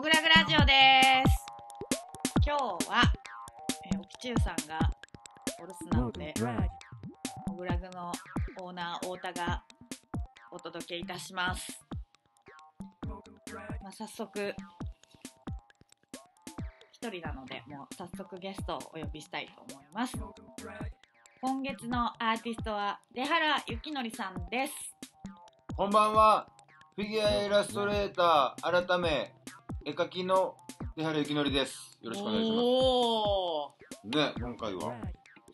[0.00, 1.44] モグラグラジオです。
[2.46, 3.02] 今日は、
[3.84, 4.78] え、おきちゅうさんが
[5.62, 6.32] お留守なので、
[7.46, 8.10] モグラグの
[8.62, 9.62] オーナー太田が
[10.50, 11.84] お届けいたします。
[13.82, 14.54] まあ、早速、
[16.92, 20.16] 一人なので、もう早速ゲストをお呼びしたいと思います。
[21.42, 24.96] 今月のアーティストは出原幸則さんです。
[25.76, 26.48] こんばんは。
[26.96, 29.34] フィギュアイラストレーター改め
[29.82, 30.56] 絵描きの
[30.94, 31.98] 出原幸則です。
[32.02, 34.16] よろしくお願いします。
[34.16, 34.94] ね、今回は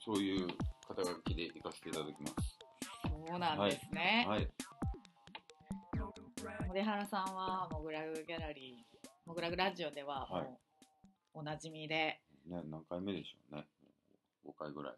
[0.04, 0.48] そういう
[0.88, 2.58] 肩書きで行かせていただきます。
[3.04, 4.26] そうなんですね。
[4.28, 4.48] はい。
[6.74, 10.60] 出原さんはモグラグギャラリー、モグラグラジオでははいも
[11.36, 13.64] うおなじみで、ね、何回目でしょうね。
[14.44, 14.94] 5回ぐらい。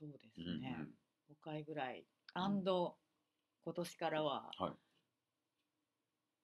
[0.00, 0.88] そうですうんね、うん5
[1.44, 2.96] 回ぐらい、アンド
[3.64, 4.72] 今年からははい。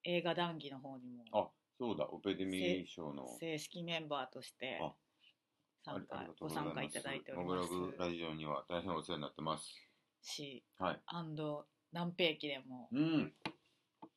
[0.05, 3.27] 映画談義の方にもあ、そうだ、オペデミー賞の。
[3.41, 4.95] 正式メンバーとしてあ
[5.85, 9.65] 参加ご参加いただいておりモグラますグラジオには大変お世話になってます。
[10.23, 11.01] し、はい。
[11.07, 13.33] アンド南平記でもうん。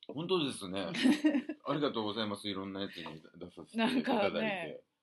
[0.07, 0.85] 本当ですね。
[1.65, 2.47] ありがとうございます。
[2.47, 3.03] いろんなやつに
[3.39, 4.45] 出させてなんかいただいて。
[4.45, 4.95] ねうん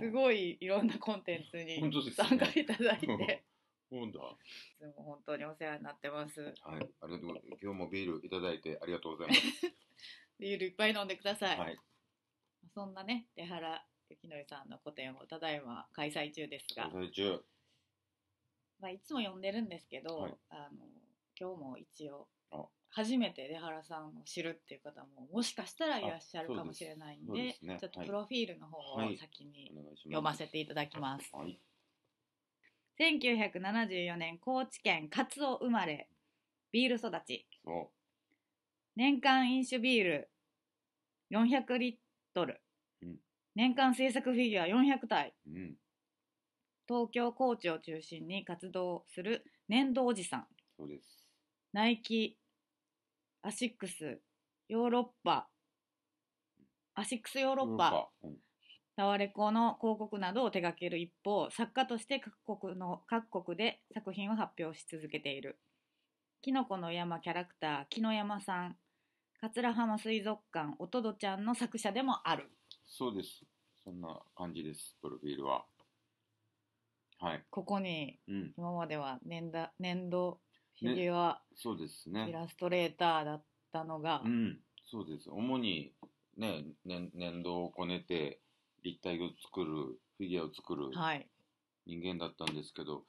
[0.00, 1.80] すごいいろんなコンテンツに
[2.12, 3.06] 参加いただいて、
[3.88, 4.36] そうだ。
[4.88, 6.42] いつも本当にお世話になってます。
[6.42, 7.42] はい、ありがとう。
[7.62, 9.40] 今日もビールいただいてありがとうございます。
[10.38, 11.58] ビールいっぱい飲んでください。
[11.58, 11.78] はい、
[12.74, 17.40] そんなね、出原幸則さんの個展をただいま開催中ですが、開催中。
[18.80, 20.86] まあ、いつも呼んでるんですけど、はいあの
[21.38, 29.96] 今日も一応あ初めて出原さんを知るっていう方ももしかしたらいらっしゃるかもしれないんでねちょっとプロフィールの方をはい先にお願い。
[30.04, 31.28] 読ませていただきます。
[31.34, 31.60] はい。
[32.98, 36.08] 1974年高知県勝尾生まれ
[36.72, 37.90] ビール育ちそ
[38.96, 40.30] 年間飲酒ビール
[41.30, 41.96] 400リッ
[42.34, 42.60] トル、
[43.02, 43.16] うん
[43.56, 45.50] 年間制作フィギュア400体う。
[45.50, 45.74] うん。
[46.86, 50.46] 東京高知を中心に活動する粘土おじさん
[50.78, 51.26] そうです。
[51.72, 52.36] ナイキ
[53.42, 54.20] アシックス
[54.68, 55.48] ヨーロッパ
[56.94, 58.36] アシックスヨーロッパうん。
[58.94, 65.58] タワレコの広告などを手掛ける一方作家として各国の各国で作品を発表し続けている
[66.40, 68.76] きのこの山キャラクター木の山さん
[69.46, 72.50] 桂浜水族館おとどちゃんの作者でもある
[72.84, 73.44] そうです。
[73.84, 74.96] そんな感じです。
[75.00, 75.64] プロフィールは。
[77.20, 77.44] はい。
[77.48, 78.52] ここにうん。
[78.56, 80.40] 今までは粘土粘土
[80.80, 82.28] フィギュア、そうですイね。
[82.32, 84.58] ラストレーターだったのが、うん。
[84.90, 85.30] そうです。
[85.30, 85.92] 主に
[86.36, 88.40] ね、ね粘土をこねて
[88.82, 89.74] 立体を作る、
[90.18, 91.28] フィギュアを作るはい
[91.86, 93.04] 人間だったんですけど、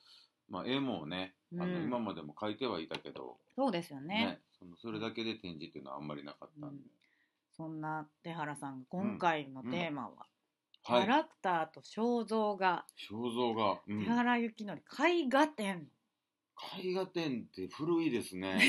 [0.49, 6.83] まあ絵もね、あのうん今までも描いてはいたけど、そうですよねそのそれだけで展示っていうのはあんまりなかったんで。
[7.55, 10.27] そんな手原さんが今回のテーマは、
[10.83, 11.03] キはい。
[11.05, 13.81] ャラクターと肖像画、肖像画。
[13.87, 15.87] うん手原幸則絵画展
[16.79, 18.59] 絵画展って古いですね。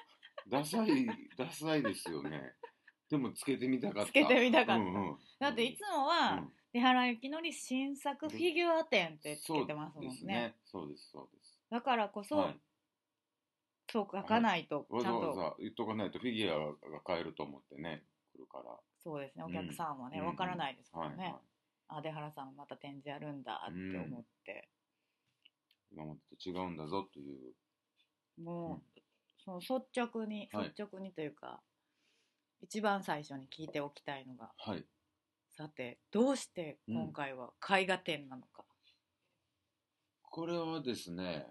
[0.48, 2.54] ダサい、ダサいですよね。
[3.10, 4.08] でもつけてみたかった。
[4.10, 10.54] つけてみたかったうんうんだっていつもは、うん手原幸則新作フィギュア展ってつけてますもんねそうですね。
[10.66, 11.58] そうです、そうです。
[11.70, 12.60] だからこそ、はい。
[13.90, 18.64] そう書かないとわちゃんと、ざわざ言っとかないとフィギュアが買えると思ってね、来るから。
[19.02, 20.26] そうですねお客さんはねうん。
[20.26, 21.40] わ、からないですからね、はいはい。
[21.88, 24.68] あ出原さんまた展示やるんだって思って、
[25.90, 27.54] 今までと違うんだぞという。
[28.42, 29.00] もう、
[29.44, 30.68] その率直にはい。
[30.68, 31.60] 率直にというか、
[32.60, 34.84] 一番最初に聞いておきたいのがはい。
[35.50, 38.64] さてどうして今回は絵画展なのか、
[40.22, 41.46] これはですね、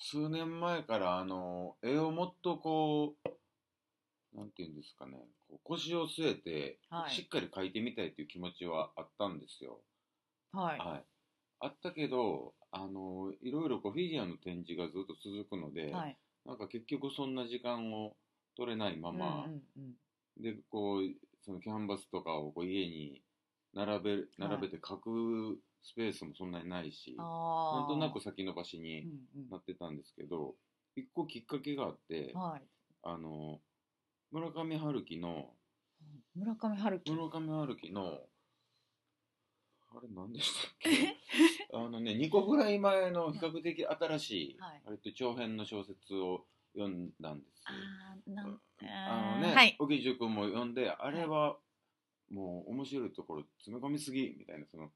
[0.00, 7.10] 数年前からあの、絵をもっとこう、なんていうんですかね、こう腰を据えて、はい。
[7.10, 9.82] しっかり描いてみたいという気持ちはあったんですよ。
[10.52, 11.06] はい、はい。
[11.60, 16.18] あったけど、あの、いろいろこうフィギュアの展示がずっと続くので、はい。
[16.44, 18.16] なんか結局そんな時間を
[18.56, 19.96] 取れないまま、うんうんうん。
[20.36, 21.02] で、こう、
[21.42, 23.22] そのキャンバスとかをこう家に
[23.74, 29.08] 並べ、並べて描くスペースもそんなにないし、なんとなく先延ばしうに
[29.50, 30.54] なってたんですけど、
[30.96, 32.62] 一個きっかけがあって、はい。
[33.02, 33.60] あの、
[34.30, 35.54] 村上春樹の、
[36.34, 37.12] 村上春樹。
[37.12, 38.20] 村上春樹の、
[39.92, 41.16] あれ何でしたっけ？
[41.74, 44.82] あのね、2個ぐらい前の比較的新しい、はい。
[44.86, 47.64] あれって長編の小説を読んだんです。
[48.86, 49.76] あのね、はい。
[49.78, 51.58] 沖中君も読んで、あれは
[52.30, 54.92] もう面白いところ詰め込みすぎみたいな、その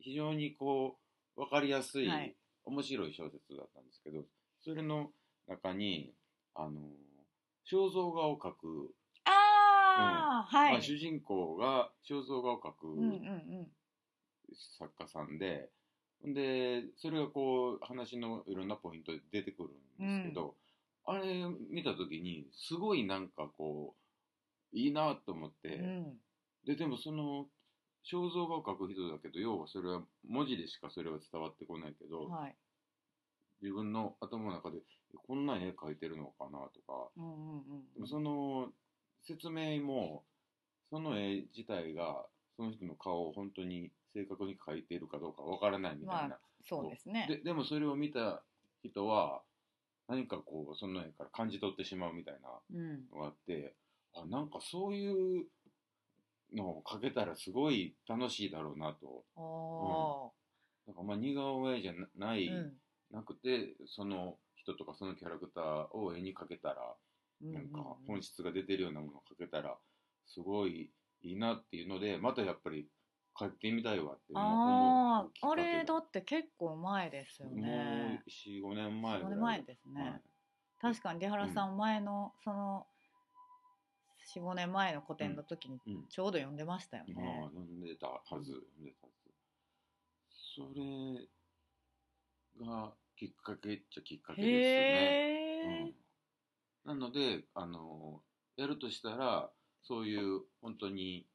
[0.00, 0.98] 非常にこ
[1.36, 2.34] う、わかりやすい、はい。
[2.64, 4.24] 面白い小説だったんですけど、
[4.62, 5.10] それの
[5.48, 6.14] 中に、
[6.54, 6.80] あの、
[7.70, 8.94] 肖像画を描く、
[9.24, 13.10] あああ、はい、まあ、主人公が肖像画を描くうんうんう
[13.62, 13.68] ん。
[14.78, 15.70] 作家さんで、
[16.24, 19.70] でそれがこう話のいろんなポイントで出てくる
[20.04, 20.54] んですけど、
[21.06, 23.94] あれ見た時にすごいなんかこ
[24.72, 26.18] ういいなと思って、うん。
[26.66, 27.46] ででもその
[28.04, 32.56] 肖像画を描く人だけど要はそれは文字でしかそれは伝わってこないけど、はい。
[33.62, 38.68] 自分の頭の中でえこんな絵描いてるのかなとかうんうんうんでもその
[39.22, 40.24] 説明も
[40.88, 42.24] その絵自体が
[42.56, 47.26] その人の顔を本当に正確に描いているかどうかわからないみたいな、まあそうですね。
[47.28, 48.42] ででもそれを見た
[48.82, 49.42] 人は
[50.08, 53.74] 何かこうその絵から感じ取ってしまうみたいなうんのがあって
[54.14, 55.46] あなんかそういう
[56.54, 59.24] のを描けたらすごい楽しいだろうなと。
[59.36, 60.32] お
[60.86, 62.80] なんかまあ似顔絵じゃなない、ーうん。
[63.10, 66.96] なくてその人とかそのキャラクターを絵に描けたら
[67.42, 68.06] うんなんかうん。
[68.06, 69.78] 本質が出てるようなものを描けたら
[70.26, 70.92] すごい
[71.22, 72.88] いいなっていうのでまたやっぱり
[73.38, 79.36] 描いてみたいわってああれだって結構前ですよもねう45年前ぐ45らい。
[79.36, 80.22] 年前ですね、はい。
[80.80, 82.86] 確かに出原さん前のその
[84.36, 86.04] 45年前の個展の時にうん。
[86.08, 88.52] ちょうど読んでましたよね、まあ読んでたはず。
[88.52, 89.30] 読んでたはず。
[90.56, 94.54] それがきっかけっちゃきっかけですね。
[94.54, 95.94] へえ、
[96.86, 98.22] うん、なのであの
[98.56, 99.50] やるとしたら
[99.82, 101.26] そういう本当に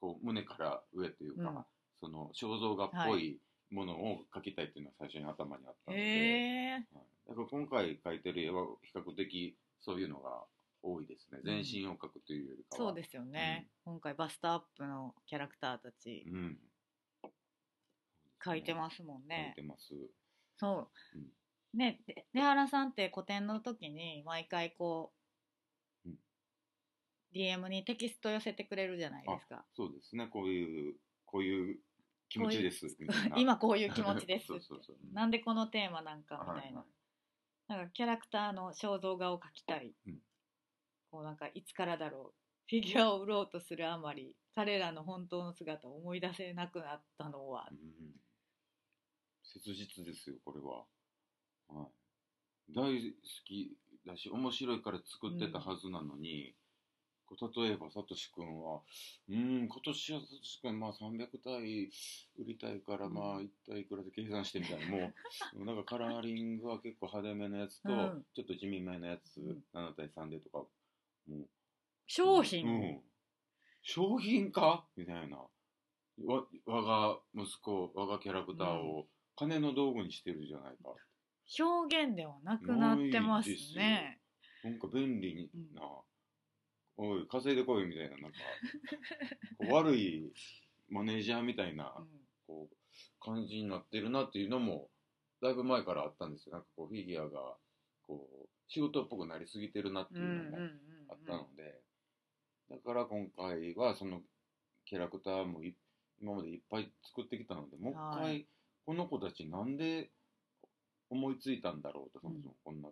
[0.00, 1.64] こう胸から上というか、うん。
[2.00, 3.38] その肖像画っぽい
[3.70, 6.86] ものを描きたいっていうのが最初に頭にあったので、はい。
[7.28, 10.30] だから今回描いてる絵は比較的そういうのが
[10.82, 11.40] 多いですね。
[11.44, 16.24] 全身を描くというよりかは、そうですよね、今回バストアップのキャラクターたち。
[16.30, 16.58] うん。
[18.42, 19.92] 描いてますもん描いね、てます。
[20.56, 21.78] そう、うん。
[21.78, 25.12] ねで出原さんって個展の時に毎回こ
[26.06, 26.18] う、うん。
[27.34, 29.64] DM にテキスト寄せてくれるじゃないですか。
[29.76, 30.28] そうですね。
[30.28, 30.94] こういう
[31.26, 31.78] こういう
[32.30, 32.86] 気持ちです
[33.36, 34.52] 今こういう気持ちです。
[35.12, 37.78] なんでこのテーマなんかみたいな、はいはい。
[37.80, 40.18] なんかキャラクターの肖像画を描きたい、うん
[41.10, 42.32] こうなんかいつからだろう
[42.68, 47.68] フィギュアを売ろうとするあまり彼らの本当の姿を思い出せなくなったのは。
[47.70, 48.20] うん
[49.52, 50.84] 切実ですよこれは、
[51.82, 53.76] はい、大好き
[54.06, 56.54] だし面白いから作ってたはずなのに、
[57.26, 58.80] こう例えばさとしくんは
[59.28, 61.90] うん今年はさとしくんまあ300体
[62.38, 63.14] 売りたいからうん。
[63.14, 64.86] まあ1体いくらで計算してみたいな。
[64.86, 65.12] も
[65.56, 68.24] う なんかカラーリングは結構派手めのやつと、うん。
[68.34, 69.64] ちょっと地味めのやつ、うん。
[69.74, 70.64] 7対3でとか
[72.06, 73.00] 商品、うん、
[73.82, 74.84] 商品か？
[74.96, 75.38] みたいな。
[76.26, 79.06] わ我が息子我がキャラクターを
[79.36, 80.94] 金の道具にしてるじゃないか、
[81.64, 84.20] 表現ではなくなってますね。
[84.62, 85.74] なんか便利うん。
[85.74, 85.82] な、
[86.98, 88.38] おい稼いでこいみたいななんか。
[89.72, 90.30] 悪い
[90.90, 92.06] マネージャーみたいなうん。
[92.46, 92.76] こう
[93.18, 94.90] 感じになってるなっていうのも
[95.40, 96.56] だいぶ前からあったんですよ。
[96.56, 97.56] なんかこうフィギュアが
[98.06, 100.56] こう仕事っぽくなりすぎてるなってういうんのも。
[100.58, 100.70] うんうん
[101.10, 101.82] あったので、
[102.70, 104.20] だから今回はその
[104.84, 105.76] キャラクターもい
[106.20, 108.46] 今までいっぱい作ってきたのでもう一は回
[108.86, 110.10] この子たちなんで
[111.10, 112.88] 思いついたんだろうとそもそもこんな、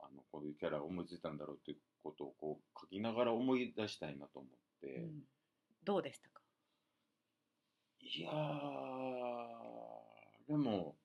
[0.00, 4.50] あのこういうキャラを思いついたんだろうっていうことをこう書きながら思い出したいなと思っ
[4.80, 5.22] て、うん。
[5.84, 6.40] どうでしたか？
[8.00, 8.34] いやー
[10.48, 10.96] でも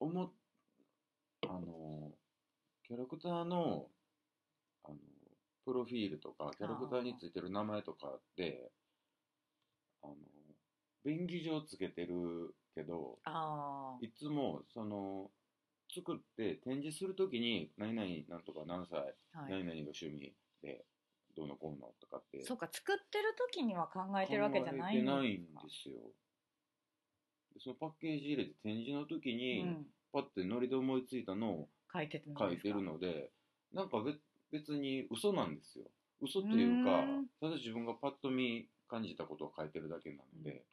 [0.00, 0.32] 思っ
[1.48, 2.10] あの
[2.86, 3.86] キャラクターの
[5.66, 8.70] プロフィールとかキャラクターについてる名前とかって
[10.02, 10.14] あの
[11.04, 15.28] 便宜上つけてるけどあいつもその
[15.92, 19.00] 作って展示するときに何々なんとか何歳、
[19.34, 20.32] あ、はい、何々が趣味
[20.62, 20.84] で
[21.36, 25.96] どうのこうのとかってそうか作ってる時には考えてるわけじゃない考えてんないんかですよ。
[27.54, 32.18] でそのパッケージ入れて展示の時に、うん、パッてノリで思いついたのを書いて
[32.68, 33.30] るので、
[33.72, 34.18] なんか別
[34.52, 35.86] 別に嘘なんですよ。
[36.20, 40.64] 嘘というかうん、ただ自分がパッと見感じたことを書いてるだけなので、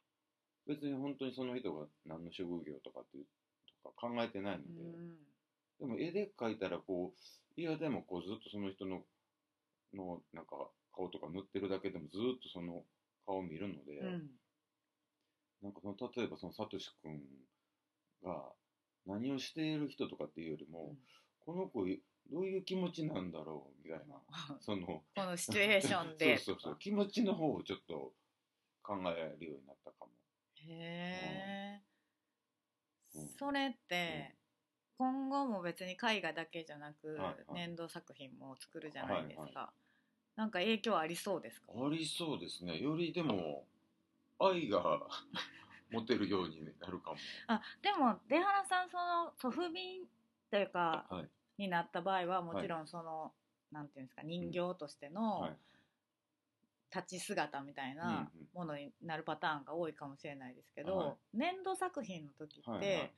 [0.66, 3.24] 別に本当にその人が何の職業とかっていう
[3.82, 5.16] とか考えてないので、うん。
[5.80, 7.12] でも絵で描いたらこ
[7.56, 9.02] う、いやでもこうずっとその人の、
[9.94, 10.56] のなんか
[10.94, 12.82] 顔とか塗ってるだけでもずっとその
[13.26, 14.30] 顔を見るので、うん。
[15.62, 17.20] なんかその例えばそのサトシ君
[18.22, 18.42] が
[19.06, 20.98] 何をしている人とかっていうよりも、うん。
[21.44, 21.86] この子
[22.30, 24.20] どういう気持ちなんだろうみたいな、
[24.60, 26.36] そのこのシチュエーションで。
[26.38, 26.78] そうそうそう。
[26.78, 28.14] 気持ちの方をちょっと
[28.82, 30.12] 考えるようになったかも。
[30.56, 31.82] へえ、
[33.14, 33.28] うん。
[33.28, 34.36] それって、
[34.96, 37.68] 今後も別に絵画だけじゃなく、はいはい。
[37.68, 39.72] 粘土作品も作るじゃないですか、はいは
[40.36, 41.72] なんか影響ありそうですか？
[41.72, 42.78] ありそうですね。
[42.80, 43.68] よりでも
[44.40, 45.06] 愛が
[45.90, 47.16] 持てるようになるかも。
[47.46, 50.08] あでも出原さんその祖父便
[50.50, 53.34] というかはいになった場合はもちろんその、
[53.70, 55.56] なんていうんですか人形としてのはい。
[56.94, 58.48] 立ち姿みたいうんなうん。
[58.52, 61.36] ものになるパターンが多いかもしれないですけど、はい。
[61.36, 63.10] 粘土作品の時って、はいはい。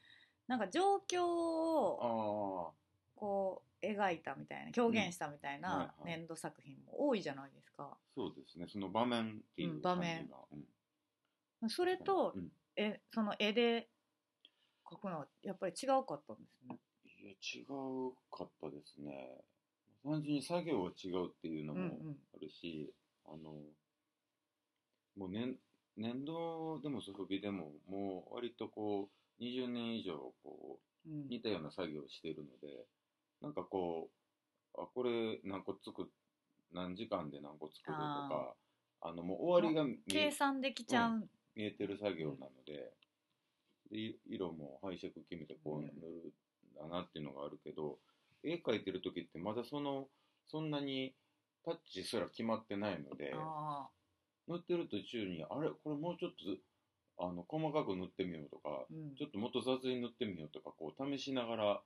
[0.47, 2.75] なんか状況を
[3.15, 7.99] こう描いたみたいな表現したみたいない粘土作品も多いじゃないですか。
[8.17, 8.67] そうですね。
[8.69, 10.29] その場面っていううん場面。
[11.63, 11.69] うん。
[11.69, 12.51] それとうん。
[12.77, 13.91] えその絵で
[14.85, 16.79] 描くのはやっぱり違うかったんですね。
[17.43, 19.45] 違うかったですね。
[20.05, 22.17] 単純に作業が違うっていうのもうんうん。
[22.35, 22.93] あるし、
[23.27, 23.53] あの
[25.17, 25.57] もう年
[25.97, 29.09] 年度でもソフビでももう割とこ
[29.41, 31.29] う20年以上こううん。
[31.29, 32.87] 似たような作業をしているので
[33.41, 34.11] なんかこ
[34.75, 36.07] うあこれ何個作っ
[36.73, 38.55] 何時間で何個作るとか
[39.03, 42.93] あのもう終わりが計算できちゃう、見えてる作業なので,、
[43.91, 45.93] でい色も配色決めてこう塗るん
[46.77, 47.99] だなっていうのがあるけど、
[48.43, 50.09] 絵描いてる時ってまだその
[50.47, 51.15] そんなに
[51.65, 53.89] タッチすら決まってないのであ
[54.47, 55.71] 塗ってる途中にあれ？
[55.71, 56.33] これもうちょっ
[57.19, 61.81] とあの細かく塗ってみようとか、ーうんちょっともっと雑に塗ってみようとかこう試しながら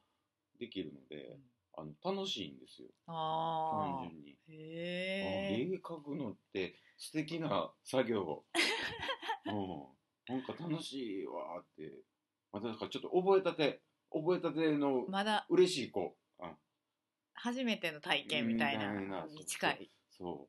[0.59, 1.39] できるので、
[1.77, 4.37] あの楽しいんですよあ単純に。
[4.49, 8.45] 絵描くのって素敵な作業。
[9.47, 10.35] うん。
[10.35, 12.03] なんか楽しいわーって。
[12.53, 13.81] まただからちょっと覚えたて、
[14.13, 16.15] 覚えたてのまだ嬉しい子。
[16.41, 16.53] あ
[17.35, 19.91] 初めての体験みたいなに近い。
[20.11, 20.49] そ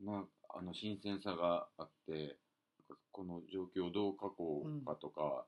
[0.00, 0.04] う。
[0.04, 2.36] なんあの新鮮さがあって、
[3.10, 5.46] この状況をどう描こうかとか、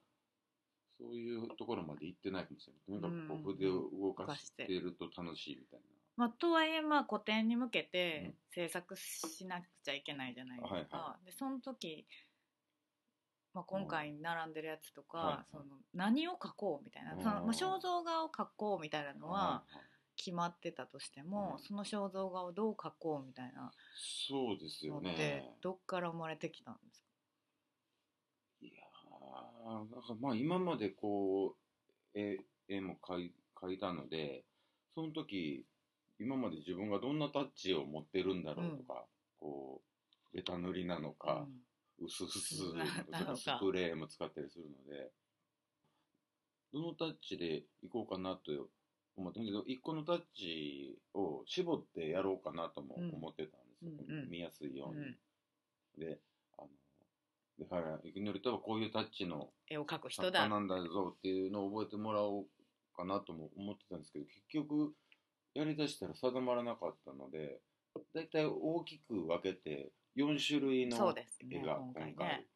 [0.98, 3.00] そういうところまで行ってないかもしれない。
[3.00, 5.80] とにかくこう筆を動かしてると楽しいみたい
[6.16, 10.74] まあ、とはいえまあ古典に向けうてん制作しなくちゃいけないじゃないですか。
[10.74, 12.06] はいはでその時、
[13.56, 17.18] まあ、今回並んでるやつとか、その何を描こうみたいな、うん。
[17.22, 19.32] そのまあ、肖像画を描こうみたいなのな。
[19.32, 19.62] は
[20.18, 21.64] 決まってたとしても、うん。
[21.64, 23.70] その肖像画をどう描こうみたいな
[24.28, 25.50] そうですよのってね。
[25.60, 27.06] どっから生まれてきたんですか？
[28.62, 31.54] いやーなんかまあ今までこ
[32.14, 34.44] う絵絵も描い描いたので
[34.94, 35.66] その時
[36.18, 39.04] 今まで自分がどんなタッチを持ってるんだろうとか、
[39.38, 39.82] こ
[40.32, 41.46] うベタ塗りなのか、
[41.98, 45.10] 薄々スプレーも使ったりするので。
[46.72, 48.68] どのタッチでいこうかなと
[49.16, 53.14] 思ったけど一個のタッチを絞ってやろうかなともうん。
[53.14, 54.30] 思ってたんですよ、うんうん。
[54.30, 55.00] 見やすいように。
[55.00, 55.16] うん。
[55.98, 56.18] で
[56.58, 56.68] あの
[57.58, 60.42] ではい、いきなりとはこういうタッチの絵を描く人作だ。
[60.42, 62.46] 家なんだぞっていうのを覚えてもらおう
[62.94, 64.92] かなとも思ってたんですけど結局
[65.54, 67.60] やりだしたら定まらなかったので
[68.14, 71.14] だいたい大きく分けて4種類の
[71.50, 72.46] 絵が今回。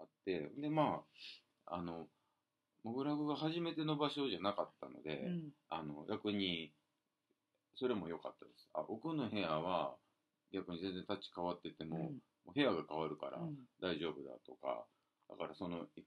[0.00, 1.02] あってでま
[1.66, 2.06] ああの
[2.84, 5.42] モグラグが初めての場所じゃなかったので、うん。
[5.70, 6.72] あの逆に
[7.76, 8.68] それも良かったです。
[8.74, 9.94] あ奥の部屋は
[10.52, 12.02] 逆に全然タッチ変わってても、うん。
[12.02, 12.10] も
[12.48, 13.56] う部屋が変わるからうん。
[13.80, 14.84] 大丈夫だとか、
[15.30, 16.02] だからそのい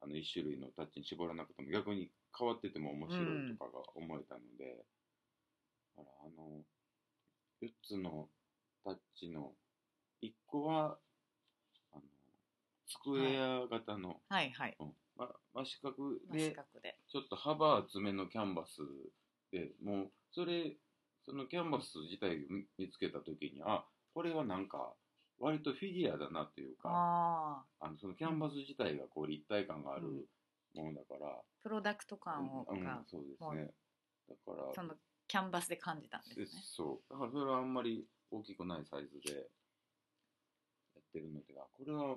[0.00, 3.26] あの1種類のタッチに絞らなくても逆に変わってても面白い
[3.58, 4.84] とかが思えたので、
[5.96, 6.64] だからあの
[7.62, 8.28] 4つの
[8.84, 9.52] タッチの
[10.22, 10.98] 1個は
[11.92, 12.02] あの
[12.86, 14.76] スクエア型の、はいはい。
[14.80, 14.92] うん。
[15.16, 15.94] ま、真四角
[16.30, 16.96] 真で四角で。
[17.08, 18.80] ちょっと幅厚めのキャンバス
[19.50, 20.76] でもうそれ
[21.24, 24.94] そのキャンバス自体を見見つけた時にあこれはなんか
[25.38, 30.24] 割とフィギュアだなというかあああのそのキャンバス自体がこう立体感があるうん。
[30.74, 31.28] ものだから、
[31.62, 33.70] プロダクト感をうんそうですね。
[34.28, 34.94] だからその
[35.28, 36.44] キャンバスで感じたんですね。
[36.46, 37.12] でそう。
[37.12, 39.42] だからそれはあんまり大きくないサイズでや
[41.12, 42.16] ってるのであこれは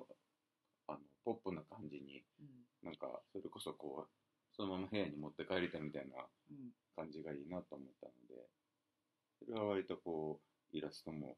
[0.88, 2.48] あのポップな感じにうん。
[2.82, 4.08] なんかそれこそこう
[4.56, 6.72] そのまま部屋に持って帰りたいみたいなうん。
[6.96, 8.48] 感じがいいなと思ったので、
[9.44, 10.40] それは割とこ
[10.72, 11.36] う、イラストも、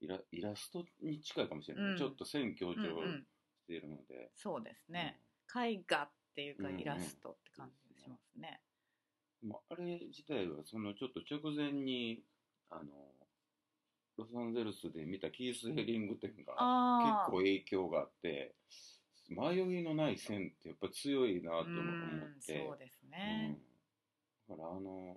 [0.00, 1.92] イライラストに近いかもしれない。
[1.92, 1.96] うん。
[1.96, 3.26] ちょっと線強調うんうん。
[3.62, 4.32] しているので。
[4.34, 5.20] そうですね、
[5.54, 6.80] 絵画っていうかうんうん。
[6.80, 8.60] イラストって感じがしますね、
[9.44, 12.24] うんまあ、あれ自体は、そのちょっと直前に、
[12.70, 13.14] あの、
[14.18, 16.52] ロサンゼルスで見たキース・ヘリング展が
[17.24, 18.54] 結構影響があって、
[19.28, 22.66] 迷いのない線ってやっぱ強いなとも思って。
[22.66, 23.58] そうですね、
[24.48, 25.16] うん、だからあの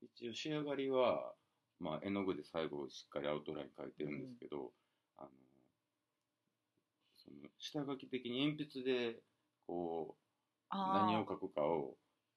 [0.00, 1.32] 一応仕上がりは、
[1.80, 4.72] まあ、絵の具で最後しっかりアウトライン描いてるんですけど、
[5.18, 5.28] あの
[7.16, 9.16] その下書き的に鉛筆で
[9.66, 11.94] こう何を描くかを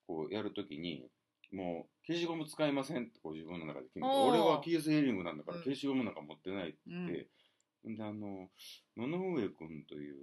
[0.07, 1.07] こうやるときに
[1.51, 4.29] もう消しゴム使いませんってこう自分の中で決めておー。
[4.31, 5.63] 俺はキースヘリングなんだからうん。
[5.63, 8.49] 消しゴムなんか持ってないってうん言って、ん、であの
[8.97, 10.15] 野々上君という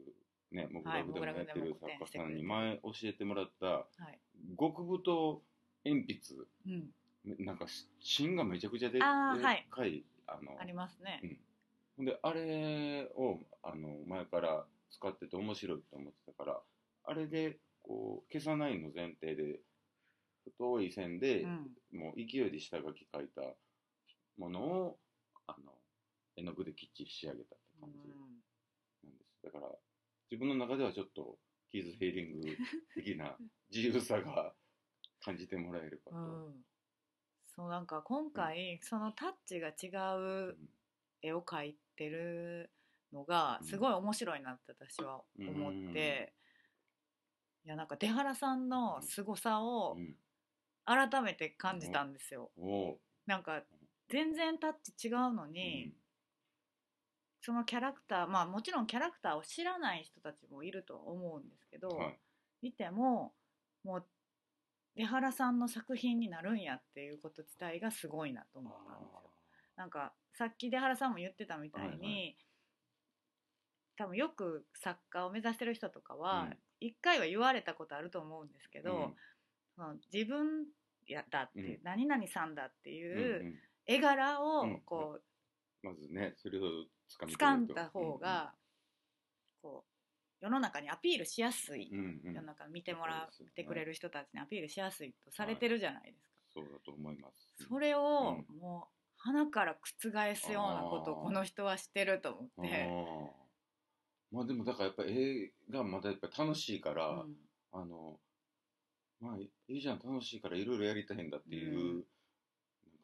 [0.52, 4.18] ねモグラグでもやってる作家さんに前教えてもらったはい。
[4.58, 5.42] 極太
[5.84, 10.04] 鉛筆うん、なんかし芯がめちゃくちゃであーはいでっかい。
[10.26, 11.22] あのありますね、
[11.96, 12.06] ほん。
[12.06, 16.60] であれをあの前から使ってて面白いと思ってたから
[17.04, 19.60] あれでこう消さないの前提で
[20.50, 21.70] 太い線で、うん。
[21.92, 23.42] もう勢いで下書き書いた
[24.36, 24.98] ものを
[25.46, 25.72] あの
[26.36, 28.04] 絵の具できっちり仕上げたって感じな
[29.10, 29.68] んです、だから
[30.30, 31.38] 自分の中ではちょっと
[31.70, 32.56] キーズヘイリング
[32.94, 33.36] 的な
[33.72, 34.54] 自由さが
[35.20, 36.64] 感じてもらえればと、うん、
[37.46, 40.58] そうなんか今回、そのタッチが違う
[41.22, 42.70] 絵を描いてる
[43.12, 46.32] のがすごい面白いなって私は思って、
[47.64, 50.16] いやなんか出原さんの凄さをうん
[50.88, 52.50] 改めて感じたんですよ。
[53.26, 53.62] なんか
[54.08, 55.92] 全然タッチ違うのに、
[57.42, 62.18] そのキャラクターまあもちろんキャラクターを知らない人たちもいるとは思うんですけど、うんはい。
[62.62, 63.34] 見ても
[63.84, 64.04] もう
[64.96, 69.30] 出原さんの作品になるんやっていうこと自体がすごいなと思ったんですよ。
[69.76, 72.36] なんかさっき出原さんも言ってたみたいに、はいはい。
[73.96, 76.56] 多分よく作家を目指してる人とかうはん。
[76.80, 79.14] 一、回は言われたことあると思うんですけど、うん
[79.78, 80.66] その自分
[81.06, 81.78] やだって、うん。
[81.84, 83.54] 何々さんだってうんいううん
[83.86, 86.62] 絵柄をうんこうまずねそれを
[87.08, 88.52] つかみ掴んだ方が、
[89.62, 92.20] こう世の中にアピールしやすい、うんうん。
[92.24, 96.42] うん世の中見てもらそうですよねってくれる人たちにアピールしやすいとされてるじゃないですか。
[96.54, 97.54] そうだと思います。
[97.68, 102.88] それをうもう鼻から覆すようなことをこの人はしてると思って、
[104.32, 107.36] まあでもだからやっぱ映画まだやっぱ楽しいから、うん。
[107.70, 108.18] あの
[109.20, 111.86] まあいいじゃん楽しいからいろいろやりたいんだっていう、うん。
[111.94, 112.06] なんか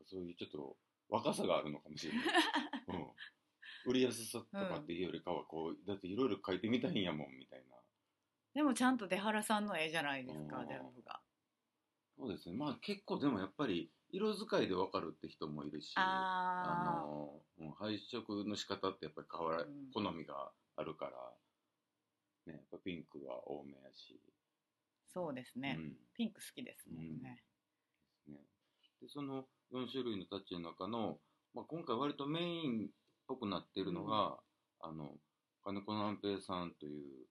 [0.07, 0.77] そういうちょっと
[1.09, 2.24] 若さがあるのかもしれない、
[2.88, 7.77] うん、売りやすさとかっていうよりかはこうだっていろいろ描いてみたいんやもんみたいな。
[8.55, 11.20] でもちゃんと出原さんの絵じゃないですか全部が。
[12.16, 12.57] そうですね。
[12.57, 19.90] まあ結構でもやっぱり色使いでわかるって人もいるしああの、うん配色の仕方ってやっぱり変わら、うん。
[19.92, 21.12] 好みがあるから、
[22.46, 24.34] ね、やっぱピンクは多めやし、ー
[25.14, 25.92] そうですね、うん。
[26.14, 27.42] ピンク好きですもんね。
[28.27, 28.35] ね、
[29.00, 31.18] でその4種類のタッチの中の、
[31.55, 32.90] まあ、今回割とメインっ
[33.29, 34.37] ぽくなっているのが、
[34.81, 35.12] あの
[35.62, 37.27] 金子南平さんという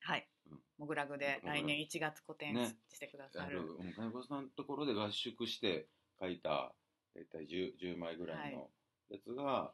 [0.00, 0.26] はい。
[0.50, 0.58] うん。
[0.78, 2.76] モグラグで来年1月個展ね。
[2.92, 3.62] してくださある。
[3.62, 5.86] るうん金子さんのところで合宿して
[6.20, 6.72] 描いた
[7.14, 8.70] 大体 10, 10枚ぐらいの
[9.10, 9.72] やつが、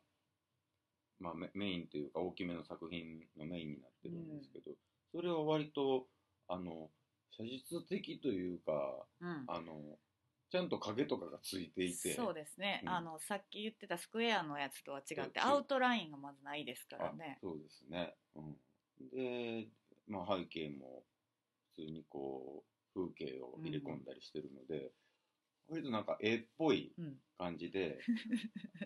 [1.21, 4.73] まあ、メメインというか大きめの作品のメインになってるんですけど、
[5.13, 6.07] それは割と
[6.49, 6.91] あの
[7.37, 8.73] 写実的というか
[9.21, 9.45] うん。
[9.47, 9.99] あの
[10.51, 12.15] ちゃんと影とかがついていて。
[12.15, 12.89] そうですね、うん。
[12.91, 17.39] あのさっき言ってたスクエアのやつとは違ってアウトラインがまずないですからね。
[17.39, 18.57] あそうですね、うん、
[19.11, 19.69] で、
[20.07, 21.03] まあ、背景も
[21.77, 22.63] 普通にこ
[22.95, 24.93] う風景を入れ込んだりしてるので、
[25.69, 27.17] 割となんか絵っぽいうん。
[27.37, 27.99] 感じで。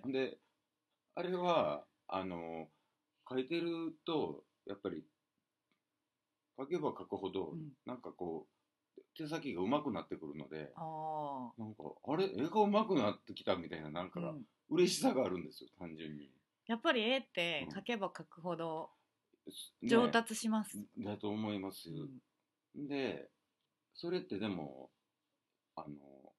[0.06, 0.38] で
[1.14, 2.68] あれはあの
[3.26, 5.04] 描いてるとやっぱり
[6.58, 7.72] 描けば描くほど、うん。
[7.86, 8.46] なんかこ
[8.96, 12.24] う手先が上手くなってくるのであなんかあれ？
[12.24, 14.42] 絵が上手くなってきたみたいななんあ、かうん。
[14.70, 16.30] 嬉しさがあるんですよ単純に。
[16.66, 17.78] やっぱり絵ってうん。
[17.78, 18.90] 描けば描くほど
[19.80, 19.88] ね。
[19.88, 21.88] 上達します、だと思います。
[22.76, 22.86] うん。
[22.88, 23.30] で
[23.94, 24.90] それってでも
[25.74, 26.32] あの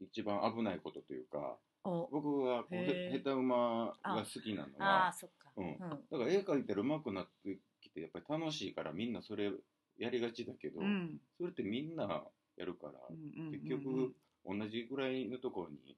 [0.00, 2.08] 一番危ないことというかお。
[2.10, 5.66] 僕はこう下手馬が好きなのあはあそっか、うん。
[5.66, 5.78] うん。
[5.78, 7.58] だから絵描いたら上手くなって
[7.90, 9.50] きてやっぱり楽しいからみんなそれ
[9.98, 11.20] やりがちだけど、うん。
[11.36, 12.24] それってみんな
[12.56, 13.60] やるから、うんうんうんうん。
[13.60, 14.14] 結局
[14.46, 15.96] 同じぐらいのところにい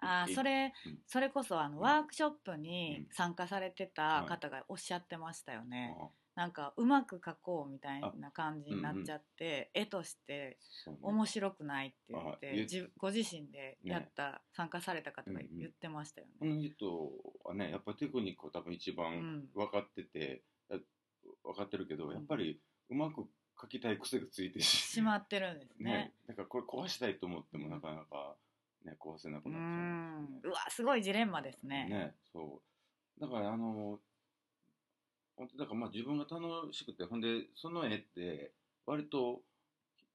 [0.00, 0.98] あーそれ、うん。
[1.06, 1.82] それこそあのうん。
[1.82, 3.06] ワークショップにうん。
[3.12, 10.58] 参加されてた方がおっしゃってましたよね、あなんかうまく描こうみたいな感じになっちゃって、絵として
[11.02, 16.54] 面白くないって言ってじご自身でやった、参加された方がうんうん言ってましたよこね。
[16.54, 17.10] の人
[17.44, 19.48] はねやっぱりテクニックを多分一う番ん。
[19.54, 20.78] 分かってて、や
[21.46, 22.12] 分かってるけど、うん。
[22.12, 25.90] やっぱりうまく描きたい癖がついてししまってるんですね。
[25.90, 26.12] ね。
[26.28, 27.70] だからこれ壊したいと思ってもうん。
[27.70, 28.34] なかなか、
[28.84, 29.68] ね、壊せなくうなっちゃう。
[29.68, 30.40] んん。
[30.44, 31.86] うわすごいジレンマですね。
[31.88, 32.60] ねそ
[33.18, 33.20] う。
[33.20, 33.98] だからあの
[35.36, 38.52] 本当だからまあ自分が楽しくてほんでその絵って
[38.86, 39.40] 割と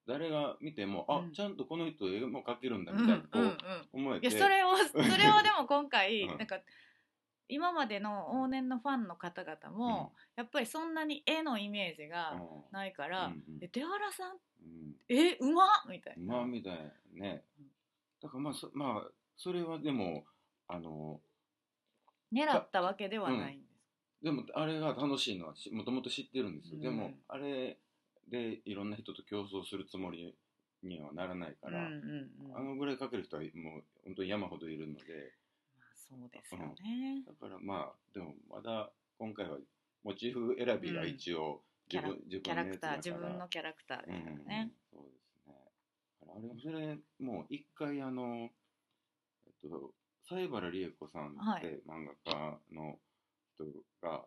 [0.07, 1.15] 誰が見ても、うん。
[1.15, 3.55] あちゃんとこの人絵も描けるんだうんみたいなこう、うんうん。
[3.93, 4.27] 思えて。
[4.27, 6.37] いやそれをそれをでも今回、 うん。
[6.37, 6.59] なんか
[7.49, 13.41] 今までの往年のファンの方々も、やっぱりそんなに絵のイメージがないから、うんうん。
[13.61, 14.31] え出原さん？
[14.31, 14.95] うん。
[15.09, 16.35] えうまっみたいな。
[16.35, 17.43] まあみたいなね。
[17.59, 17.65] うん。
[18.21, 20.23] だからまあそまあそれはでも
[20.67, 21.19] あの
[22.31, 23.65] 狙ったわけではないんで
[24.21, 26.81] す、でもあれが楽しいのはしもともと知ってるんですよ、うん。
[26.81, 27.77] でもあれ
[28.29, 30.33] でいろんな人と競争するつもり
[30.83, 32.55] にはならないから、うんうんうん。
[32.55, 35.40] あのぐらいかける人はもう本当に山ほどいるのでまあ、
[36.11, 39.57] そうですよね、だからまあでもまだ今回は
[40.03, 45.55] モチーフ選びが一応自分キャラクター自自分のキャラクターですからね、うん、そうですね。
[46.27, 48.49] あれそれもう一回あの、
[49.45, 49.93] えっと、
[50.29, 52.99] 西原理恵子さんはいって漫画家の
[53.55, 53.65] 人
[54.01, 54.23] が、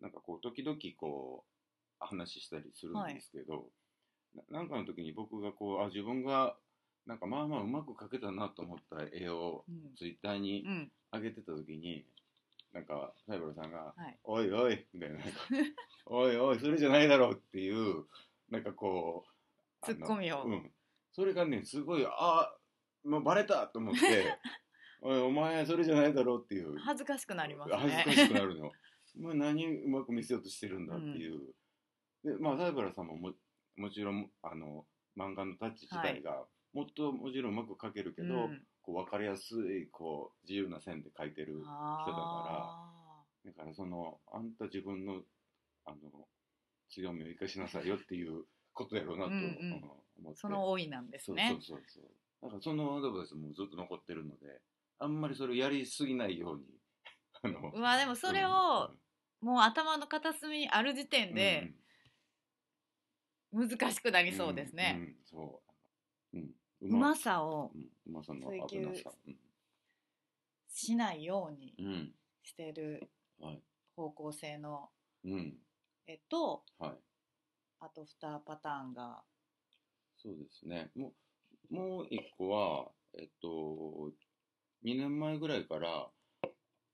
[0.00, 3.66] なんかこう時々こう話したりするんですけど、
[4.50, 6.56] ななんかの時に僕がこうあ自分が
[7.06, 9.94] なんかまあまあうまく描けたなと思った絵をうん。
[9.96, 10.92] ツイッターにうん。
[11.12, 12.06] 上げてた時に、
[12.72, 14.18] なんか西原さんがはい。
[14.24, 15.18] おいおいみたいな、
[16.06, 18.04] おいおい、それじゃないだろうっていう、
[18.50, 19.24] なんかこ
[19.82, 20.44] う、ツッコミを。
[20.44, 20.70] うん。
[21.12, 22.54] それがね、すごい、あ
[23.04, 24.38] もうバレたと思って、
[25.02, 27.76] おい、お前それじゃないだろうっていう、恥ずかしくなりますね。
[27.76, 28.72] 恥ずかしくなるの。
[29.18, 31.54] お前何うまく見せようとしてるんだっていう。
[32.24, 33.34] で、まあ、西原さんもも
[33.76, 34.86] もちろん、あの、
[35.16, 38.62] 漫画のタッチ自体が、もっともちろんうまく描けるけど、うん。
[38.84, 42.04] こう分かりやすいこう自由な線で描いてるあ
[43.46, 45.20] だからそのあんた自分の
[45.84, 45.96] あの
[46.90, 48.42] 強みを生かしなさいよっていう
[48.74, 49.42] ことやろうなとうんうん。
[49.42, 49.82] うん
[50.18, 50.38] 思って。
[50.38, 51.46] ーその老いなんですね。
[51.48, 52.04] そうそうそう。
[52.42, 54.60] だからそのアドバイスもずっと残ってるので
[54.98, 56.64] あんまりそれをやりすぎないように
[57.42, 58.90] あのうわでもそれを
[59.40, 61.72] もう頭の片隅にある時点で
[63.52, 65.16] 難しくなりそうですね、うんうん。
[65.24, 65.62] そ
[66.32, 66.50] う、うん、
[66.82, 69.12] ううまさをうんうまさの追求危なさ。
[70.68, 73.08] しないようにうん、うんしてる
[73.40, 73.62] はい。
[73.94, 74.90] 方向性の
[75.24, 75.54] うん。
[76.06, 76.92] 絵とはい。
[77.80, 79.22] あと2パターンが。
[80.16, 80.90] そうですね。
[80.94, 81.12] も
[81.70, 83.48] う、もう一個は、えっと、
[84.84, 86.08] 2年前ぐらいから、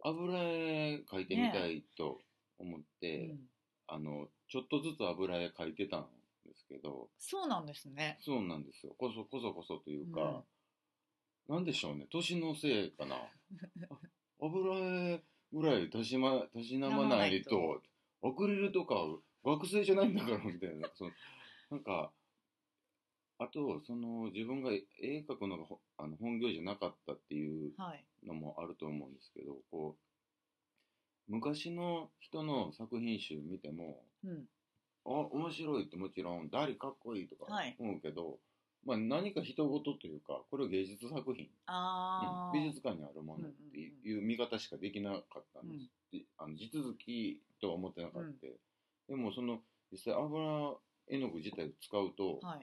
[0.05, 2.18] 油絵描いてみたいと
[2.59, 3.38] 思って、うん。
[3.88, 6.09] あの、ちょっとずつ油絵描いてたん
[6.49, 8.95] ですけど、そうなんですねそうなんですよ。
[8.99, 10.43] こそこそこそというか、
[11.49, 12.07] なんでしょうね。
[12.11, 13.17] 年のせいかな。
[13.17, 13.21] あ
[14.41, 14.77] 油
[15.15, 17.81] 絵ぐらいたしま、たしなまないと、
[18.23, 18.95] アクリルとか
[19.45, 20.91] 学生じゃないんだから、みたいな。
[20.95, 21.11] その
[21.71, 22.13] なんか、
[23.39, 34.45] あと、その自分が絵描くのがほあの本業じゃなかったっていうはいのもあると思うんですけど、こう、昔の人の作品集見ても、うん
[35.05, 37.77] あ面白いってもちろん、誰かっこいいとかはい。
[37.79, 38.39] 思うけど、
[38.85, 42.61] まあ何か人事というか、これは芸術作品、うん。
[42.61, 45.91] 美術館にあるものっていう見方しかできなかったんです。
[46.11, 48.29] であの地続きとは思ってなかった。
[48.29, 48.35] うん。
[49.09, 50.77] でもその実際油
[51.09, 52.59] 絵の具自体を使うと、は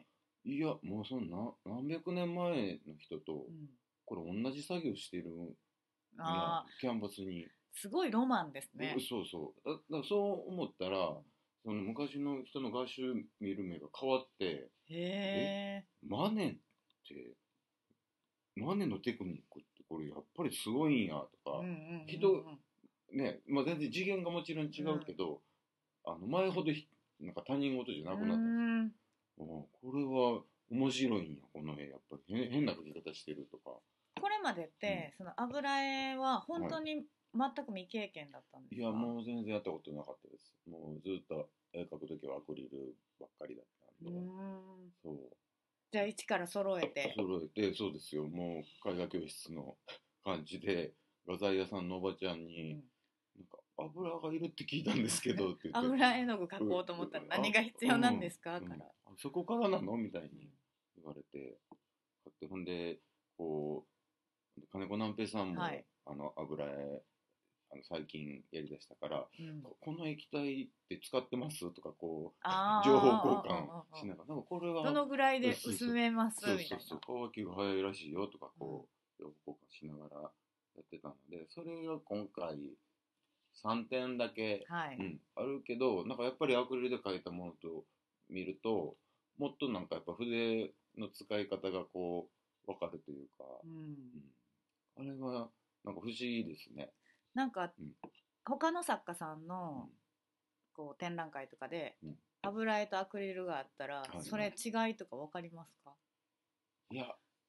[0.45, 3.69] い、いやもうそんな何百年前の人とうん、
[4.05, 5.25] これ同じ作業してる
[6.79, 8.95] キャンバスに、すごいロマンですね。
[9.09, 9.89] そうそう。
[9.89, 11.17] だだそう思ったら
[11.65, 13.01] その昔の人の画集
[13.41, 16.59] 見る目が変わってへえマネって
[18.55, 22.43] マネのテクニックってこれやっぱりすごいんやとか、うんうんうんうん人
[23.13, 25.39] ね、まあ、全然次元がもちろん違うけど、
[26.05, 26.87] あの前ほどひ
[27.21, 28.97] なんか他人事じゃなくなったんです
[29.37, 31.89] これは面白いんやこの絵。
[31.89, 33.77] やっぱり変変な描き方してるとか。
[34.19, 40.55] これまでって、その油絵は本当に全く未経験だったんですか、いやもう全然やったことなかったです。
[40.67, 44.93] もうずっと絵描く時はアクリルばっかりだったんで、うん。
[45.03, 45.37] そう。
[45.91, 47.13] じゃあ一から揃えて。
[47.15, 48.27] 揃えてそうですよ。
[48.27, 49.77] もう絵画教室の
[50.23, 50.93] 感じで
[51.27, 52.83] 画材屋さんのおばちゃんに、うん。
[53.37, 55.87] なんか油がいるって聞いたんですけど って言って。
[55.87, 58.67] 油絵の具描こうと思ったら何が必要なんですか、うん。
[58.69, 59.97] から、あそこからなの？
[59.97, 60.49] みたいうんに
[60.95, 61.59] 言われて。
[62.25, 62.99] 買ってほんで
[63.37, 63.85] こ
[64.57, 65.85] う金子南平さんも、はい。
[66.05, 67.03] あの油絵
[67.75, 69.61] あの最近やりだしたからうん。
[69.61, 71.59] ここの液体って使ってます？
[71.73, 72.39] とかこう
[72.85, 74.35] 情報交換しながら。
[74.35, 76.41] なんかこれはどのぐらいで薄めます？
[76.41, 76.79] そうみたいうな。
[76.79, 78.87] そそう乾きが早いらしいよとかこ
[79.19, 82.77] う情報交換しながらやってたのでそれが今回
[83.55, 87.85] 3点だけはい、うん、あるけどなんかやっぱりアクリルで描いたものと
[88.29, 88.97] 見ると
[89.37, 92.29] もっとなんかやっぱ筆の使い方がこ
[92.67, 93.71] う分かるというか、うん。
[94.97, 95.11] うん。
[95.11, 95.49] あれは
[95.83, 96.91] なんか不思議ですね。
[97.35, 97.91] なんか、うん。
[98.45, 99.47] 他の作家さんうん。
[99.47, 99.89] の
[100.73, 102.15] こう展覧会とかで、うん。
[102.41, 105.93] 油絵とアクリルがあったら、はいそれ違いとか分かりますか？
[106.91, 107.05] いや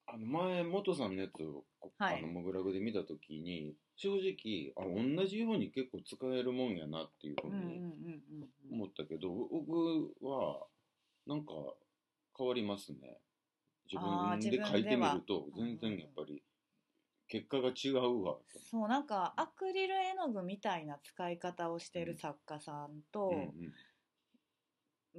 [0.06, 2.18] あの前元さんのやつをこ、はい。
[2.18, 8.74] あのモグラグで見た時に正直あ同じように結構使えるもんやなっていうふうにうんうんうんうんうん。
[8.74, 10.66] 思ったけど、僕は
[11.26, 11.52] なんか
[12.38, 13.18] 変わりますね。
[13.92, 16.42] 自あー分で書いてみると全然やっぱり
[17.28, 18.36] 結果が違うわ。
[18.70, 23.74] そうなんかアクリル絵の具みたいな使い方をしている作家さんと、うんうん。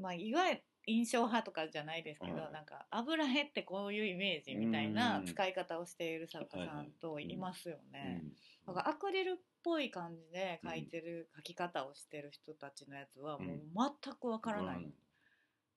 [0.02, 8.22] まあ、いわゆる印象派とかじゃないですけど、はいなんか油絵ってこういうイメージみたいなうん使い方をしている作家さんとはいますよね。
[8.22, 8.32] うん
[8.68, 13.60] だからアクリルっぽい感じで描いてる描き方をしてる人たちのやつはもう
[14.04, 14.78] 全くわからない。
[14.78, 14.94] うん。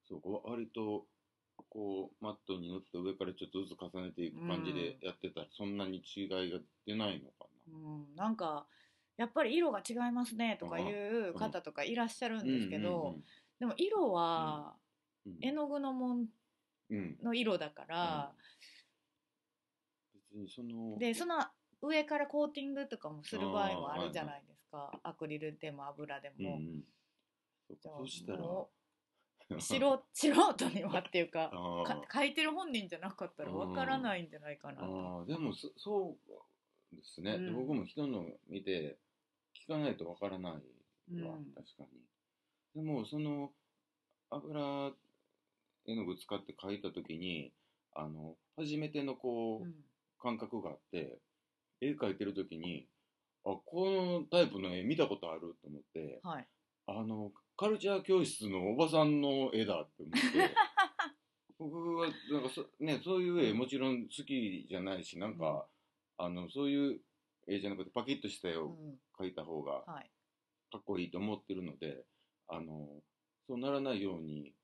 [0.05, 1.07] そうこう割と
[1.69, 8.67] こうマットに塗って上からちょっとずつ重ねていく感じでやってたら、そんなに違いが出ないのかうん、なんか
[9.17, 12.43] やっぱり色が違いますねとかいう方とかいらっしゃるな。
[12.43, 13.17] んですけど、
[13.59, 14.75] でも色は
[15.41, 16.27] 絵の具のもん
[17.23, 18.33] の色だから、
[20.33, 21.45] 別にそのでその
[21.83, 26.61] 上からコーティングとかもする場合もあるじゃないですか、アクリルでも油でも。
[27.81, 28.80] そうしたらもう
[29.59, 31.51] 素人素人にはっていうか
[32.13, 35.25] 書いてる本人じゃなかったらわからないんじゃないかなと。
[35.27, 36.19] でもそそ
[36.93, 37.55] うですね、うん。
[37.55, 38.99] 僕も人の見て
[39.55, 40.59] 聞かないとわからないわ、
[41.37, 41.53] うん。
[41.55, 41.89] 確かに。
[42.75, 43.53] でもその
[44.31, 44.95] 油
[45.87, 47.53] 絵の具使って描いた時に
[47.93, 49.85] あの初めてのこう、うん。
[50.21, 51.19] 感覚があって
[51.81, 52.87] 絵描いてる時に
[53.45, 56.47] あこのタイプの絵見たことあると思ってはい、
[56.87, 60.51] あのカルチャー教室のおばさんの絵だって思って。
[61.59, 65.67] 僕はなんかそ,、ね、そういう絵もちろん好きじゃないしなんか、
[66.17, 67.01] あのそういう
[67.47, 68.99] 絵じゃなくてパキッとした絵をうん。
[69.13, 70.11] 描いた方がはい。
[70.73, 72.03] かっこいいと思ってるので
[72.49, 73.03] あの
[73.47, 74.55] そうならないように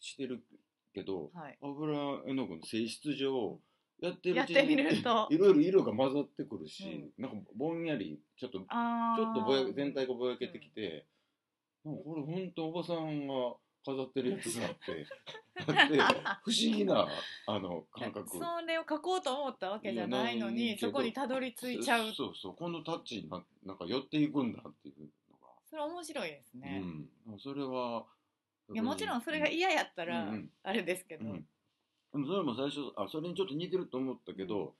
[0.00, 0.44] してる
[0.92, 3.58] けどはい、油絵の具の性質上
[4.00, 5.26] やってるやってみると。
[5.32, 6.84] いろいろ色が混ざってくるし、
[7.16, 7.22] うん。
[7.22, 11.06] なんかぼんやりちょっとちょっとぼや全体がぼやけてきて、
[11.86, 13.34] なんかこれほんとおばさんが
[13.84, 15.06] 飾ってるやつがあって。
[15.58, 15.96] あって
[16.42, 17.06] 不思議な
[17.46, 18.28] あの感覚。
[18.36, 22.12] それを書こうと思ったわけじゃないのにそこにたどり着いちゃう。
[22.12, 26.82] そうそうこのタッチにななんか寄っていくんだっていうのが、それ面白いですね、
[27.26, 28.04] うん、それは
[28.72, 31.46] いやもちろんそれが嫌やったらあれですけど、うん。
[32.12, 34.74] でもそれも最初あそれにちょっと似てると思ったけど、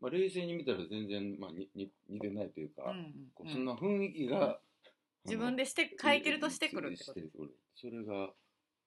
[0.00, 3.30] まあ、冷静に見たら全然、まあ、にに似てないというか、うんうん。
[3.34, 4.60] こうそんな雰囲気が、
[5.26, 7.20] 自分でして書いてるとしてくるってこと？
[7.74, 8.30] それが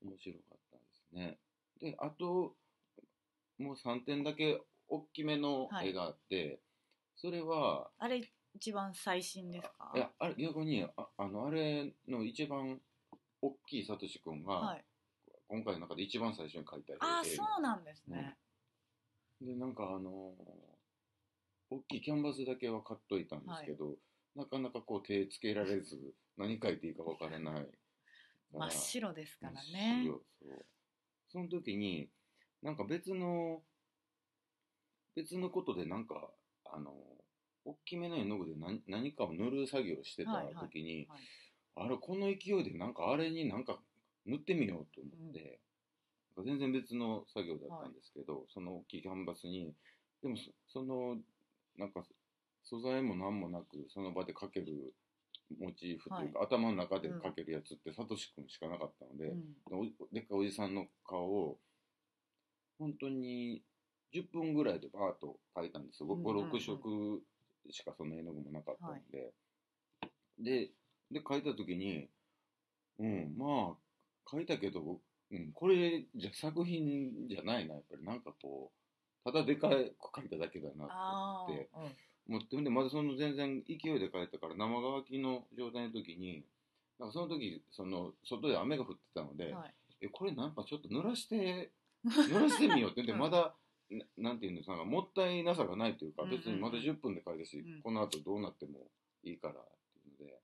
[0.02, 1.38] 面白かったですね。
[1.80, 2.56] であと
[3.58, 6.60] もう3点だけ大きめの絵があって、
[7.16, 8.22] それはあれ
[8.56, 9.92] 一番最新ですか？
[9.96, 12.80] いやあれ逆にああのあれの一番
[13.42, 14.84] 大きいサトシ君が、はい、
[15.48, 18.38] 今回の中で一番最初に描いた絵あそうなんですね、
[19.42, 20.44] でなんかあのー
[21.72, 23.94] 大きいキャンバスだけは買っといたんですけど、
[24.36, 25.98] なかなかこう手つけられず
[26.38, 27.68] 何描いていいかわからない
[28.52, 30.04] 真っ白ですからね。
[30.04, 30.22] 白。
[30.42, 30.66] そう。
[31.32, 32.10] その時に
[32.64, 33.62] なんか別の
[35.16, 36.16] 別のことでなんか
[36.66, 36.94] あの
[37.66, 40.54] 大きめの絵の具で何何かを塗る作業をしてたはいはい。
[40.56, 41.20] 時に、はい。
[41.76, 43.80] あれこの勢いでなんかあれになんか
[44.26, 45.60] 塗ってみようと思って、
[46.36, 49.74] なんか全然別の作業だったんですけど、その大きいキャンバスに
[50.22, 51.18] でもそその
[51.78, 52.04] なんか
[52.70, 54.94] 素材も何もなくその場で描ける
[55.60, 59.34] モチーフというか、頭の中で描けるやつってサトシ君しかなかったので、
[59.72, 59.80] うん。
[59.80, 61.58] おでっかいおじさんの顔を
[62.78, 63.64] 本当に
[64.14, 66.52] 10分ぐらいでバーッと描いたんですよ、うんうんうん。
[66.52, 67.24] 56色
[67.72, 69.34] しかその絵の具もなかったので、
[70.38, 70.70] で
[71.12, 72.08] で描いた時に
[73.00, 75.00] うんまあ描いたけど、
[75.32, 77.74] うん、これじゃ作品じゃないな。
[77.74, 78.72] やっぱりなんかこ
[79.26, 86.44] うただでかい描いただけだなあと思ってあ、うん思ってでまだその全然勢いで描いたから生乾きの状態の時に
[87.00, 89.74] なんかその時その外で雨が降ってたので、はい。
[90.02, 91.72] えこれなんかちょっと濡らして
[92.06, 93.02] 濡らしてみようって。
[93.02, 93.56] 言ってうんまだ、
[93.90, 98.88] ななんていうんですかもったいなさがないというか、うんうんうん別にまだ10分で書いたし、うんこの後どうなっても
[99.24, 99.56] いいからっ
[99.94, 100.40] ていうので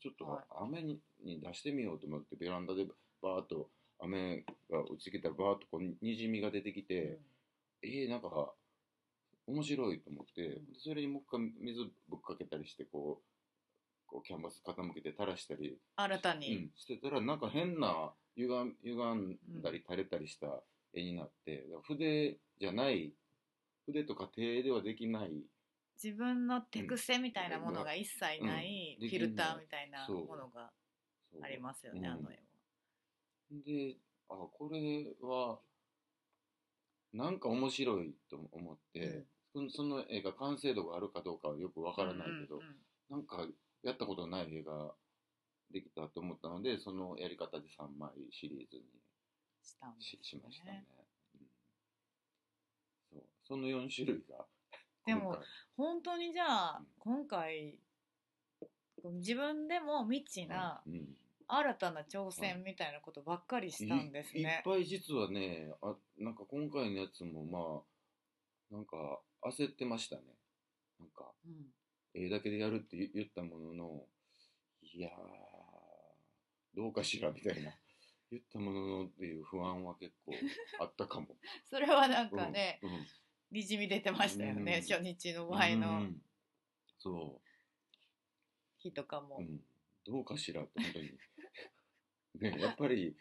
[0.00, 0.44] ちょっとはい。
[0.60, 2.84] 雨にに出してみようと思ってベランダで
[3.22, 7.18] バーッと雨が落ちてきたらバーッとこうにじみが出てきて、
[7.82, 8.52] えー、なんか
[9.46, 10.64] 面白いと思って、うん。
[10.78, 13.36] それにもう一回水ぶっかけたりしてこう
[14.06, 20.46] こうキャンバス傾けて垂らしたり新たに、うん、してたらなんか変な歪ん歪んだり垂れたりした
[20.94, 23.12] 絵になって、だから筆じゃない
[23.86, 25.32] 筆とか手ではできない
[26.02, 30.70] 自分の手癖みたいなものが一切ないうんフィルターみたいなものが
[31.42, 32.06] ありますよね、うん。
[32.06, 32.40] あの絵は。
[33.64, 33.96] で
[34.28, 35.58] あこれは
[37.12, 39.24] なんか面白いと思って、
[39.56, 42.76] そのその絵が完成度があるかどうかはよくわからないけど、うんうんうん。
[43.08, 43.48] なんか
[43.82, 44.92] やったことない絵が
[45.72, 48.82] できたと思ったのでそのやり方で3枚シリーズに
[49.62, 50.84] したんですししましたね。
[51.36, 51.46] うん、
[53.10, 53.22] そう。
[53.48, 54.44] その4種類が
[55.06, 55.38] でも
[55.74, 56.86] 本当にじゃあうん。
[56.98, 57.78] 今回
[59.04, 61.16] 自分でも未知なうん。
[61.48, 64.62] 新たな挑戦みたいなことばっかりしたんですいいっね。
[64.64, 67.82] ぱい実はねあなんか今回のやつもま
[68.72, 70.22] あなんか焦ってましたね。
[70.98, 71.72] なんかうん。
[72.14, 74.06] 絵だけでやるって言言ったものの
[74.82, 75.12] いやー
[76.74, 77.70] どうかしらみたいな
[78.30, 80.32] 言ったもののっていう不安は結構
[80.80, 81.36] あったかも。
[81.64, 83.06] それはなんかね、うんうん。
[83.50, 84.80] にじみ出てましたよね、うん。
[84.80, 86.22] 初日の前うのん。
[86.98, 87.40] そ
[88.78, 89.40] 日とかも。
[90.04, 91.18] どうかしらって本当に。
[92.40, 93.16] ねやっぱり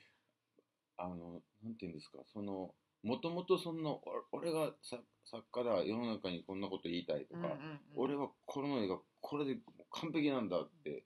[0.97, 4.01] あのなんていうんですかそのもともとそんなお
[4.32, 7.80] 俺がさ作家だ世の中にこんなこと言いたいとか、うんうんうん。
[7.96, 9.58] 俺はこの絵がこれで
[9.92, 11.04] 完璧なんだって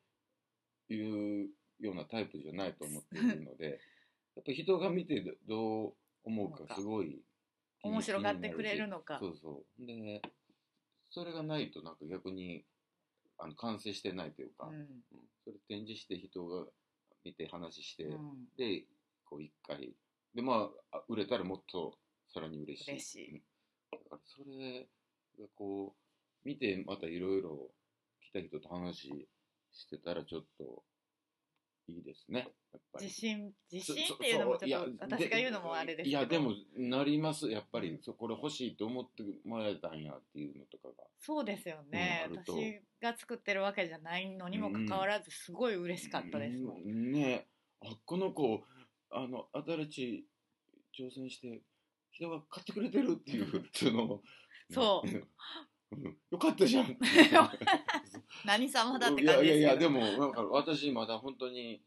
[0.89, 3.79] いうようなタイプじゃないと思っているので
[4.35, 7.21] やっぱ人が見てどどう思うかすごい
[7.83, 9.19] 面白がってくれるのか。
[9.19, 9.85] そうそう。
[9.85, 10.21] で
[11.11, 12.65] それがないとなんか逆に
[13.37, 14.75] あの完成してないというか、うん。
[14.75, 15.03] うん
[15.45, 16.67] それ展示して人が
[17.23, 18.49] 見て話して、うん。
[18.57, 18.85] で
[19.23, 19.95] こう一回
[20.35, 22.91] でまああ売れたらもっとさらに嬉しい。
[22.91, 23.31] 嬉しい。
[23.31, 23.43] うん
[23.91, 24.87] だからそれ
[25.39, 27.71] がこう見てまたいろいろ
[28.21, 29.27] 来た人と話
[29.71, 30.83] してたらちょっと
[31.89, 32.47] いいですね。
[32.71, 33.05] やっぱり。
[33.05, 36.09] 自信自信そっていうのもちょっと私が言うのもあれですけど。
[36.09, 37.49] いやでもなります。
[37.49, 40.93] やっぱり、うんそうこれ欲しいと思ってもらえたんやっていうのとかが。
[41.19, 47.47] そうですよね、うん私が作ってるわけじゃないのにもかかわらずすごい嬉しかったですもん、うんね。
[47.81, 48.63] あこの子
[49.09, 50.25] あの新しい
[50.97, 51.61] 挑戦して
[52.19, 54.21] 人が買ってくれてるっていうその。
[54.69, 55.07] そう。
[55.07, 56.17] うん。
[56.29, 56.97] よかったじゃん。
[58.45, 61.81] 何様だって感じですいやいやでもなんか私まだ本当に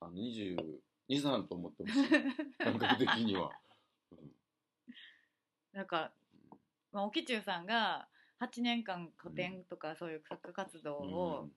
[0.00, 0.56] あの22
[1.08, 2.02] 歳と思ってます
[2.58, 3.50] 感覚的には、
[4.10, 4.32] うん。
[5.72, 6.12] なんか、
[6.92, 8.08] まあ、沖中さんが
[8.40, 11.50] 8年間古典とかそういう作家活動を、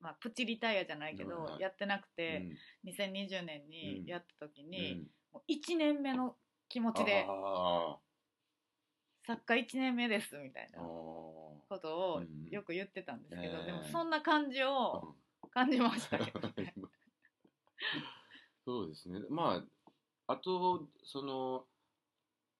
[0.00, 1.60] まあ、プチリタイアじゃないけど、はい。
[1.60, 2.14] やってなくうん。
[2.16, 5.10] て、うん2020年にやった時に、うん。
[5.32, 6.36] もう1年目の
[6.68, 7.26] 気持ちで。
[7.28, 7.98] あ
[9.26, 10.82] 作家1年目ですみたいなー。
[10.82, 15.26] ことをうんよく言ってたんですけど、ええでもそんな感じをうん。
[15.56, 16.74] 感じましたけどね。
[18.66, 19.20] そうですね。
[19.30, 19.64] ま
[20.26, 21.66] あ、あと、その、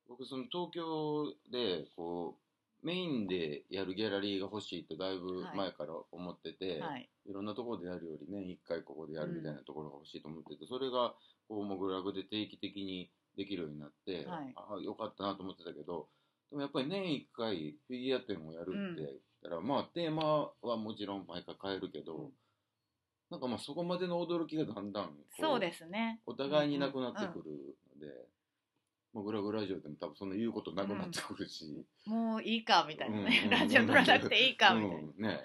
[0.09, 2.39] 僕、その東京で、こ
[2.83, 11.15] う、メインでやるギャラリーが欲しいとだいぶ前から思ってて、はい、い、ろんなところでやるよりね、一回ここでやるみたいなところが欲しいと思ってて、それが、
[11.49, 14.53] こう、モグラグで定期的にできるようになって、はい。
[14.57, 16.09] ああ、よかったなと思ってたけど、
[16.51, 19.11] でもやっぱり年一回フィギュア展をやるって言っ
[19.43, 22.31] たら、まあ、テーマはもちろん毎回変えるけど、うん。
[23.31, 26.21] なんかまあそこまでの驚きがだんだんこそうですね。
[26.27, 28.13] お互いになくなってくるので、
[29.13, 34.97] まあ、グラグラジオでも多分その言うことなくなってくるし、もういいかみたいなね、うんラジオ撮らなくていいかみたいな。
[34.97, 35.23] うん。
[35.23, 35.41] ね。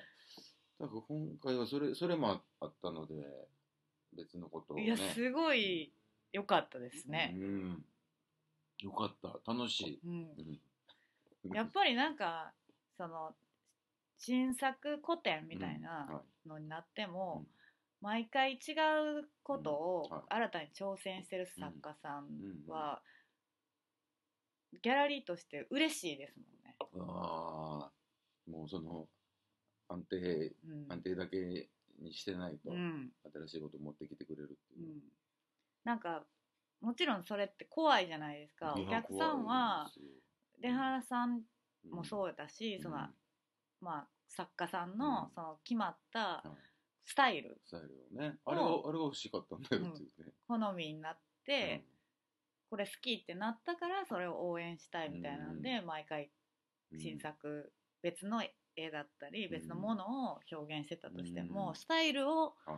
[0.80, 3.16] だから今回はそれそれもあったので
[4.16, 4.86] 別のことをね。
[4.86, 5.92] いやすごい
[6.34, 7.34] 良かったですね。
[7.36, 7.86] うん、
[8.80, 9.52] よかった。
[9.52, 10.30] 楽しい、うん。
[11.46, 11.54] うん。
[11.54, 12.54] やっぱりなんか
[12.98, 13.36] その
[14.18, 15.82] 新作古典みたいうん。
[15.82, 17.48] なはのになっても、うん。
[18.02, 18.56] 毎回違
[19.22, 22.26] うことを新たに挑戦してる作家さん
[22.68, 22.72] うん。
[22.72, 23.02] は、
[24.82, 26.76] ギャラリーとして嬉しいですもんね。
[26.80, 27.92] ああ
[28.50, 29.08] もうその
[29.90, 30.86] 安定うん。
[30.90, 33.12] 安定だけにしてないと、うん。
[33.34, 35.02] 新しいことを持ってきてくれるっていう、うん
[35.84, 36.24] なんか
[36.82, 38.74] もちろんそれって怖いじゃないですか。
[38.74, 39.92] お客さんは
[40.62, 41.42] 出原さん
[41.90, 42.82] もうそうだし、ん。
[42.82, 43.10] そのうん
[43.82, 44.98] まあ作家さんうん。
[44.98, 46.50] のその決まったはい。
[47.06, 48.38] スタイルスタイルをね。
[48.46, 51.84] あれがをあれが欲しかったんだよっていうね、好みになって、
[52.70, 56.32] これ好きってなったからそれを応援したいみたいなんで、毎回
[56.94, 57.00] うん。
[57.00, 58.44] 新作、別の
[58.76, 61.76] 絵だったりん別のものを表現してたとしても、うん。
[61.76, 62.78] スタイルをはい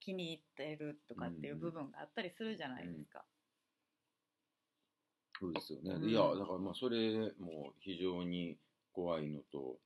[0.00, 3.24] 気に入ってるとかっていう部分があったりするじゃないですか。
[5.38, 6.10] そうですよね、うん。
[6.10, 8.58] いやだからまあそれも非常に
[8.92, 9.76] 怖いのと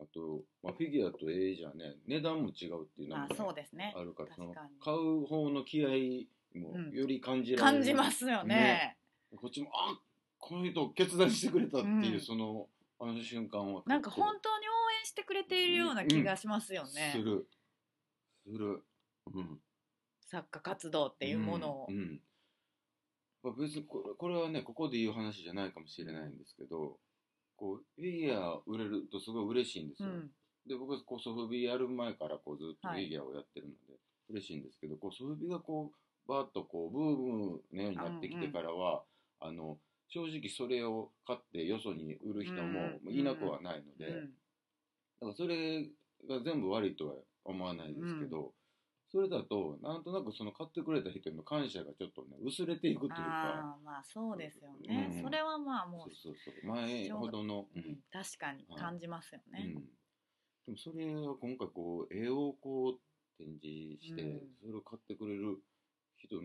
[0.00, 3.34] あと、まあ、フィギュアと絵じゃね値段も違うっていうのもある
[4.14, 4.80] からその確かに。
[4.80, 5.88] 買う方の気合
[6.58, 6.90] もうん。
[6.92, 8.54] より感じられる、感じますよね。
[8.54, 8.96] ね。
[9.36, 9.98] こっちもあ
[10.38, 12.20] この人決断してくれたっていう、うん。
[12.20, 12.68] その
[13.00, 13.82] あの瞬間は。
[13.86, 14.70] なんか本当に応
[15.00, 17.48] 援してくれているような気がしますよね、する
[18.44, 18.82] する。
[19.32, 19.60] うん。
[20.20, 21.86] 作家活動っていうものを。
[21.88, 22.20] うんうん。
[23.42, 26.98] まあ、別にこれこれはねここで言う話じゃないかもしれないんですけど
[27.56, 30.30] こうフィギュア売れるとすごい嬉しいんですよ、うん。
[30.66, 33.06] で僕はこうソフビやる前からこうずっとフはい。
[33.06, 33.98] ィギュアをやってるので
[34.30, 35.92] 嬉しいんですけど、こうソフビがこ
[36.26, 39.02] バーッとこうブームのようになってきてからは、
[39.40, 39.76] あの
[40.08, 43.12] 正直それを買ってよそに売る人もうん。
[43.12, 44.24] いなくはないので、うん。
[44.24, 45.84] だからそれ
[46.26, 47.14] が全部悪いとは
[47.44, 48.52] 思わないですけど、
[49.14, 53.22] それだとなんとなくその買ってくれた人への感謝がちょっとね薄れていくというか。
[53.22, 55.22] ああまあそうですよね、うん。
[55.22, 56.66] それはまあもそううそうそう。
[56.66, 64.40] 前ほどの、ううんん確かにはい感じますよね、うん、でもそれは今回こう絵をこう展示して、うん。
[64.60, 65.58] それを買ってくれる
[66.16, 66.40] 人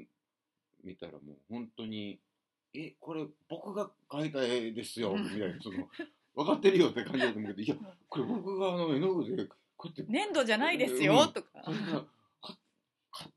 [0.84, 2.20] 見たらもう本当に
[2.76, 5.89] 「えこれ僕が描いた絵ですよ」うんみたいなその
[6.36, 7.76] 分かってるよって感じだと思うけど「いや
[8.08, 10.11] これ僕があの絵の具でこうやって。
[10.11, 11.32] 粘土じゃないですよ、うん。
[11.34, 11.49] とか。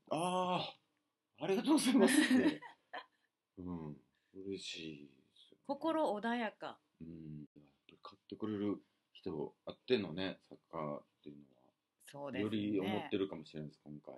[0.09, 0.73] ああ
[1.39, 2.61] ありがとうございます」って、
[3.57, 3.97] うん、
[4.45, 5.09] 嬉しい
[5.65, 6.77] 心穏やか。
[7.01, 8.77] うん、やっぱり買ってくれる
[9.13, 11.47] 人あってのねサッカーっていうのは、
[12.05, 12.43] そうですね。
[12.43, 14.15] より思ってるかもしれないです今回。
[14.15, 14.17] う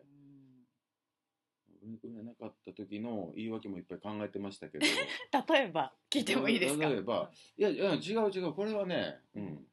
[1.88, 2.00] ん。
[2.04, 4.86] 売れなかった時の言い訳もいっぱい考えてましたけど。
[5.54, 6.90] 例えば聞いてもいいですか？
[6.90, 8.54] 例えばいやいや違う違う。
[8.54, 9.68] これはね、うん、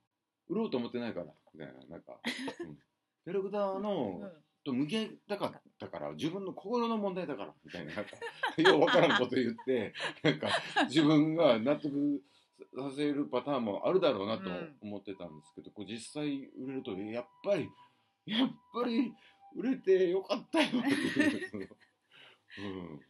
[0.49, 2.77] 売ろうと思ってないからみたいななんか、うん、
[3.25, 3.83] キャラクターうん。
[3.83, 4.31] の、
[4.65, 8.11] と向き合いたかったから自分の心の問題だからみたいななんか
[8.59, 9.93] ようわからんこと言って
[10.23, 10.49] なんか
[10.89, 12.23] 自分が納得
[12.77, 17.69] させるパターンもあるだろうなとうん思ってたんですけど、こう実際売れるとやっぱり
[18.25, 19.13] やっぱり
[19.57, 20.89] 売れてよかったよって
[21.29, 21.69] いう。
[22.59, 23.01] うん。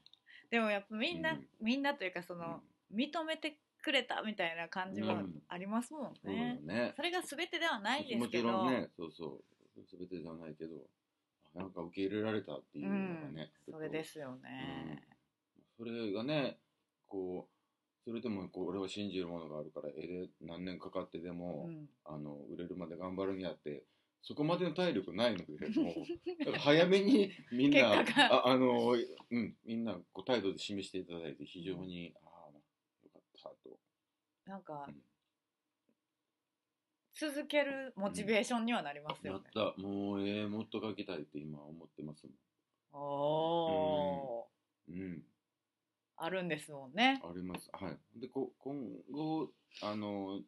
[0.51, 1.49] でもやっぱみんな、うん。
[1.61, 2.63] みんなというかその、
[2.95, 5.43] 認めてくれたみたいな感じもうん。
[5.49, 9.45] ありますもんそうだね、ねそれが全てではないですもちけどろんねそうそう。
[9.99, 10.77] 全てじゃないけど
[11.57, 12.97] あなんか受け入れられたっていうのが
[13.33, 15.03] ね、それですよね、
[15.77, 16.59] それがね
[17.09, 17.53] こう
[18.05, 21.89] それでもこう俺は信じるものがあるから絵で何年かかってでも、うん。
[22.05, 23.85] あの売れるまで頑張るにあって
[24.23, 28.93] そこまでの体力ないので早めにみんな ああの、
[29.31, 32.15] うん、みんなこう態度で示していただいて非常に、
[33.45, 33.79] ああよかったと。
[34.47, 34.95] なんか、うん
[37.15, 39.75] 続けるモチベーションにはなりますよねやっ。
[39.75, 42.27] たもう絵もっと描きたいって今思ってます
[42.93, 44.49] おおも
[44.89, 44.93] ん。
[44.93, 45.21] うんー、
[46.17, 47.21] あるんですもんね。
[47.23, 47.69] あります。
[47.73, 48.21] はい。
[48.21, 48.75] で、こ今
[49.13, 49.51] 後、
[49.83, 50.41] あの、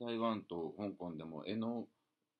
[0.00, 1.86] 台湾と香港でも絵の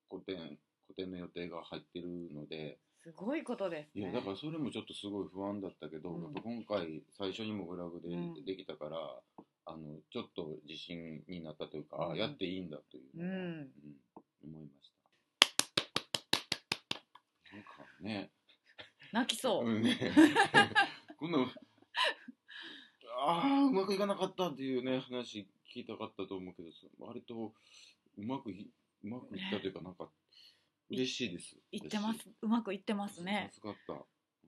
[0.09, 4.11] 個展、個展の予定が入ってるので、すごいことですね。
[4.11, 8.99] いや、だからそれもちょっとすごい不安だったけど、うんやっぱ今回、最初にもグラフでうんできたから、
[9.66, 13.68] あの、ちょっと自信になったというか、あうんやっていいんだといううんうん
[14.44, 14.99] 思いました。
[17.55, 17.68] なんか
[18.01, 18.30] ね、
[19.12, 19.66] 泣きそう。
[19.66, 19.96] うんね、
[21.18, 21.38] こんな、
[23.20, 26.68] ああ、うまくいかなかったっていうね、話聞いたかったと思うけど、
[26.99, 27.55] 割と
[28.16, 28.70] うまくい、
[29.05, 30.09] うまくいったというか、なんか、
[30.91, 31.57] 嬉しいです。
[31.70, 32.28] 言ってます。
[32.41, 33.51] うまくいってますね。
[33.53, 33.93] 助かった。
[33.93, 33.97] う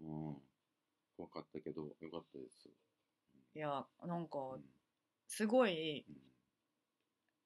[0.05, 0.37] ん。
[1.17, 2.69] 怖かったけど、よかったです。
[3.55, 4.65] いや、なんかうん、
[5.27, 6.17] すごい、うん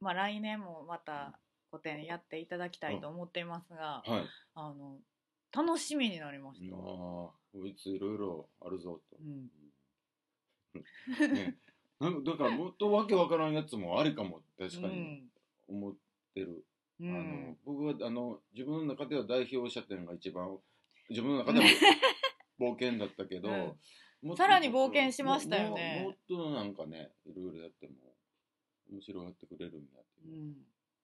[0.00, 1.40] まあ来年もまた
[1.70, 4.28] 個展やっていただきたいと思っていますが、はい。
[4.54, 4.98] あの、
[5.50, 7.58] 楽しみになりましああ、た。
[7.58, 9.22] こいついろいろあるぞとう。
[9.22, 9.50] ん。
[10.74, 11.56] うんね、
[12.00, 15.30] なんだからもっとわけわからんやつもありかも確かに
[15.68, 15.76] うん。
[15.76, 15.94] 思っ
[16.34, 16.66] てる、
[17.04, 17.58] うあのん。
[17.64, 20.58] 僕はあの自分の中では代表者店が一番
[21.10, 21.66] 自分の中では
[22.58, 23.50] 冒険だったけど、
[24.22, 24.36] うん。
[24.36, 26.02] さらに冒険しましたよね。
[26.04, 27.94] もっとなんかねいろいろやっても
[28.90, 30.52] 面白がってくれるんだってうい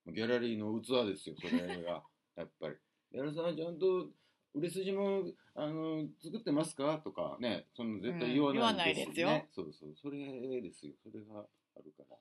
[0.07, 0.14] う、ん。
[0.14, 2.03] ギャラリーの器ですよそれが。
[2.36, 2.76] やっぱり。
[3.12, 4.11] ギャラさんちゃんと
[4.55, 5.24] 売れ筋も
[5.55, 7.01] あの作ってますか？
[7.05, 9.94] とかねその絶対言わないです,、うん言わないですそうそう。
[9.96, 10.94] それですよ。
[11.03, 11.40] それが
[11.76, 12.16] あるから。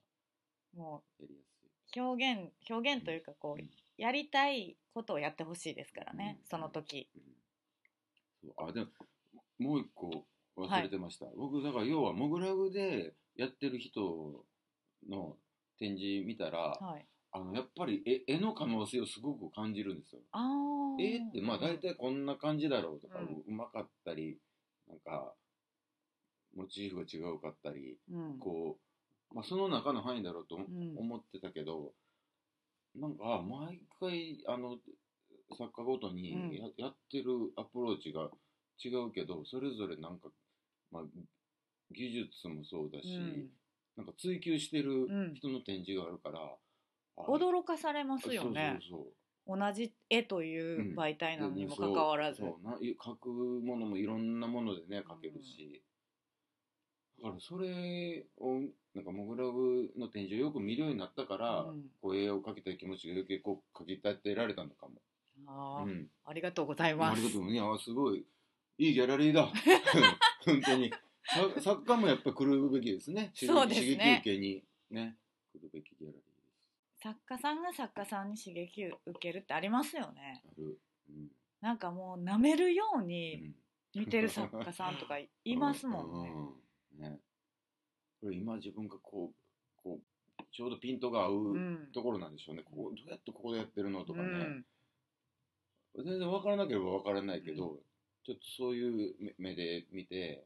[0.74, 1.59] もやりやすい。
[1.98, 7.10] う表現、表現というかこうんう、やりたいことをやってほしいですからね、うんその時。
[8.42, 8.88] そうあでも
[9.58, 10.26] もう一個
[10.58, 14.46] 忘れてました、僕だから要はモグラグでやってる人
[15.10, 15.38] の
[15.78, 17.06] 展示見たら、はい。
[17.32, 20.22] あのやっぱり絵絵の可能性をすごく感じるんですよ。
[21.00, 24.38] 絵ってまあ大体こんな感じだろうとか、ううんまかったり
[24.88, 25.34] なんか
[26.56, 28.40] モチーフが違うかったりうん。
[28.40, 28.89] こう、
[29.34, 30.60] まあ、その中の範囲だろうと
[30.98, 31.94] 思ってたけど、
[32.96, 34.78] なんかあ毎回あの
[35.58, 36.56] 作家ごとにうん。
[36.56, 37.26] や,、やってる
[37.58, 38.30] アプローチが
[38.84, 40.30] 違うけどそれぞれなんか、
[40.92, 41.04] まあ、
[41.92, 43.50] 技術もそうだし、うん。
[43.98, 45.34] なんか追求してるうん。
[45.36, 46.40] 人の展示があるから、
[47.18, 48.80] あ驚かされますよね。
[48.90, 52.40] そうそう同じ絵という媒体そうなのにもかかわらず。
[52.40, 52.50] そう。
[52.50, 55.84] そうない描くものもいろんなものでね描けるし、
[57.40, 58.62] それを
[58.96, 61.84] なんかモグラグの展示をよく見るようになったから、うん。
[62.02, 65.02] こう絵を描きたい気持ちが余計こう描き立てられたのかも。
[65.48, 65.86] あー。
[65.86, 67.22] うん、ありがとうございあます。
[67.22, 67.92] りがとういやす。
[67.92, 68.26] ごい
[68.78, 69.46] いいギャラリーだ。
[70.46, 70.92] 本当に。
[71.24, 73.32] さ作家もやっぱ来るべきですね。
[73.40, 73.88] 刺 激そうですね。
[73.88, 74.64] 刺激受けに。
[74.90, 75.18] ね。
[75.54, 76.22] 来るべきギャラリーで
[76.98, 77.00] す。
[77.02, 80.44] 作家さんが作家さんに刺激を受けるってありますよね。
[80.46, 80.80] ある、
[81.10, 81.32] うん。
[81.62, 83.56] なんかもう舐めるよううにん。
[83.96, 86.32] 見てる作家さんとかいいますもんね、
[86.98, 87.02] うん。
[87.02, 87.20] ね
[88.22, 91.92] これ今自分がこうこうちょうどピントが合ううん。
[91.94, 96.06] ところなんでしょうね、ここどうやってここでやってるのとかね、うん。
[96.06, 97.80] 全然分からなければ分からないけど、
[98.26, 100.46] ちょっとそういう目目で見て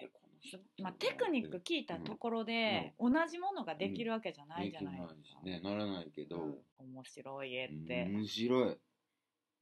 [0.00, 6.54] えこの人まあ、テクニック聞いたところで、同じものができるわけじゃないじゃないですか、ねならないけど、うん。
[6.78, 8.76] 面白い絵って、面白い、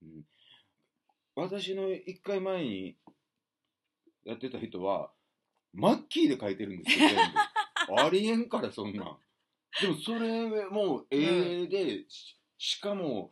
[0.03, 0.25] うん、
[1.35, 2.97] 私の一回前に
[4.25, 5.11] やってた人は
[5.77, 8.01] マッキーで描いてるんですよ全部。
[8.01, 9.19] ありえんからそんなん。
[9.81, 13.31] でもそれもう絵で、ししかも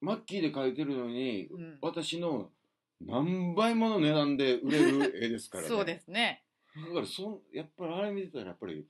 [0.00, 1.78] マッキーで描いてるのに、うん。
[1.82, 2.52] 私の
[3.00, 5.68] 何倍もの値段で売れる絵ですからね。
[5.68, 6.44] そうですね。
[6.76, 8.86] だからそんやっぱりあれ見てたらやっぱり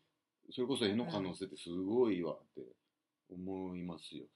[0.50, 2.62] それこそ絵の可能性ってすごいわって
[3.30, 4.26] 思いますよ。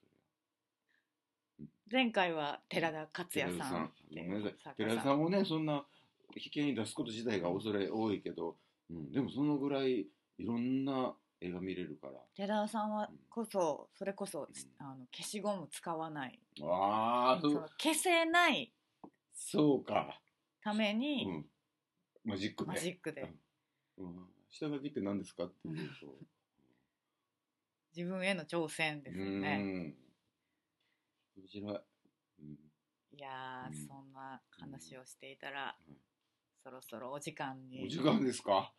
[1.93, 3.93] 前回は寺田克也さん。
[4.77, 5.85] 寺田さんもねそんな
[6.37, 8.57] 引き合いに出すこと自体が恐れ多いけど、
[8.91, 10.07] うん、でもそのぐらい
[10.39, 12.14] いろんな絵が見れるから。
[12.35, 16.39] 寺田さんはこそそれこそあの消しゴム使わない。
[16.62, 18.72] ああそ消せない
[19.32, 20.20] そうか。
[20.62, 21.47] ためうにん。
[22.24, 22.70] マジックで。
[22.70, 23.32] マジックで。
[23.99, 26.07] うん、下書きって何ですかっていうと。
[27.97, 29.95] 自分への挑戦ですようねん。
[31.37, 31.80] 面白い。
[32.41, 32.59] うん。
[33.16, 35.76] いやそんな話をしていたら、
[36.65, 37.85] そろそろお時間に。
[37.85, 38.73] お時間ですか？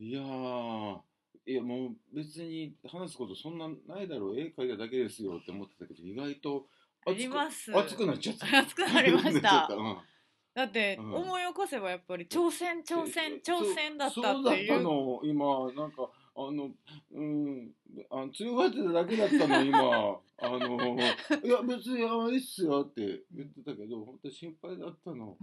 [0.00, 0.98] いやー、
[1.46, 6.66] いやもう別に話すことそんなないだろう、絵描いただけですよって思ってたけど、意外と
[7.06, 7.72] あります。
[7.72, 8.58] 熱くなっちゃった。
[8.58, 9.66] 熱くなりました。
[9.66, 10.04] 熱くなっちゃっ
[10.52, 11.14] だって、うん。
[11.14, 14.74] 思い起こせばやっぱり挑戦挑戦え挑戦だったっていう。
[14.74, 16.70] ったの、今、なんか、あの、
[17.12, 17.72] うん、
[18.10, 20.20] あの強がってただけだったの、今。
[20.42, 25.38] あの、いや、別に、あいいっすよって言ってたけど、本当に心配だったの。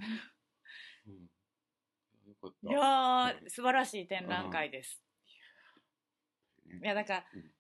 [1.08, 1.30] うん。
[2.30, 5.02] いやー素晴らしい展覧会です、
[6.70, 6.84] うん。
[6.84, 7.52] いやだから、うん。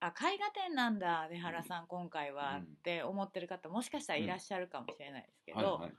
[0.00, 5.92] あ絵画展なんだ出原さん今回は、うんって思ってる方もしかしたらいらっしゃるかもしれないですけど、はいはい。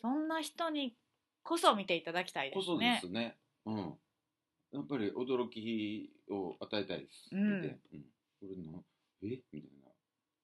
[0.00, 0.96] そんな人に
[1.42, 3.08] こそ見ていただきたいでこそですね。
[3.08, 3.38] すね。
[3.66, 3.98] うん。
[4.72, 7.28] やっぱり驚きを与えたいです。
[7.32, 7.62] うん。
[7.62, 7.78] 見て。
[7.92, 8.00] うん。
[8.40, 8.84] これの、
[9.22, 9.40] え？
[9.52, 9.83] みたいな。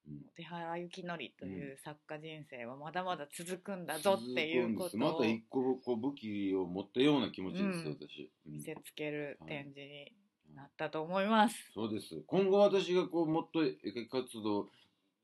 [0.08, 0.22] うん。
[0.36, 8.30] 出原幸則という作家人生はまだまだ続くんだぞっていうこと続くんですまをた一個こう武器を持ったような気持ちです、うん私。
[8.46, 10.12] うん見せつける展示に
[10.54, 11.56] なったと思います。
[11.74, 12.22] そうです。
[12.26, 14.68] 今後私がこうもっと絵描き活動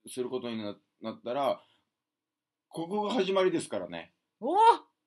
[0.07, 1.61] することにななったら、
[2.69, 4.13] ここが始まりですからね。
[4.41, 4.57] おお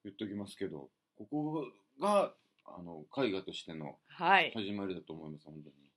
[0.04, 1.66] 言っときますけど、ここ
[2.00, 2.34] が
[2.66, 5.89] あの絵画としてのはい始まりだと思います、本当に。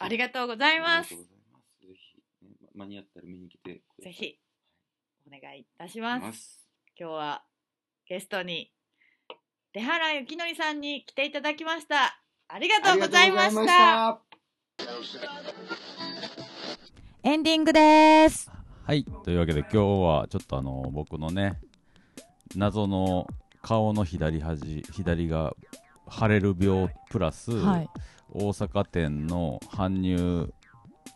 [0.00, 1.10] ありがとうございます。
[1.10, 1.16] ぜ
[1.92, 2.22] ひ、
[2.74, 4.12] 間に合ったら見に来てください。
[4.12, 4.38] ぜひ
[5.26, 6.68] お願いいたしおます。
[6.98, 7.42] 今日は
[8.06, 8.72] ゲストに
[9.72, 12.22] 出原幸則さんに来ていただきました。
[12.48, 14.20] ありがとうございました。
[17.24, 18.50] エンディングです。
[18.84, 21.60] はい、というわけで今日はちょっとあの僕のね
[22.54, 23.26] 謎の
[23.60, 25.54] 顔の左端左が
[26.10, 27.90] 腫れる病プラス、はい。
[28.32, 30.52] 大阪店の搬入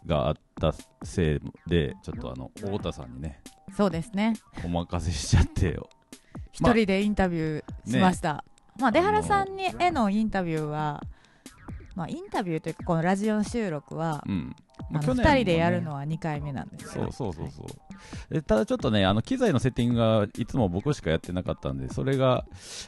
[0.06, 3.40] があったせいでちょっとあの太田さんにね
[3.76, 4.34] そうですね。
[4.64, 5.78] お任せしちゃって
[6.52, 8.44] 一人でインタビューしました。
[8.78, 11.02] まあ、出原さんにへのインタビューは、
[11.94, 14.56] まあ、インタビューというか、このラジオ収録は、うん、
[14.94, 22.44] あの2人でやるのは2回目なんですよそうそうそうそう、えただちょっとねあの機材のセッティングがいつも僕しかやってなかったんでそれが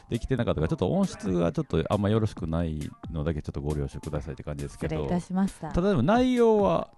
[0.09, 4.95] できてなかったからちょっと音質がちょっとあんまよろしくないのだけちょっとご了承くださいって感じですけど。
[4.95, 5.69] 失礼いたしました。
[5.69, 6.89] ただでも内容は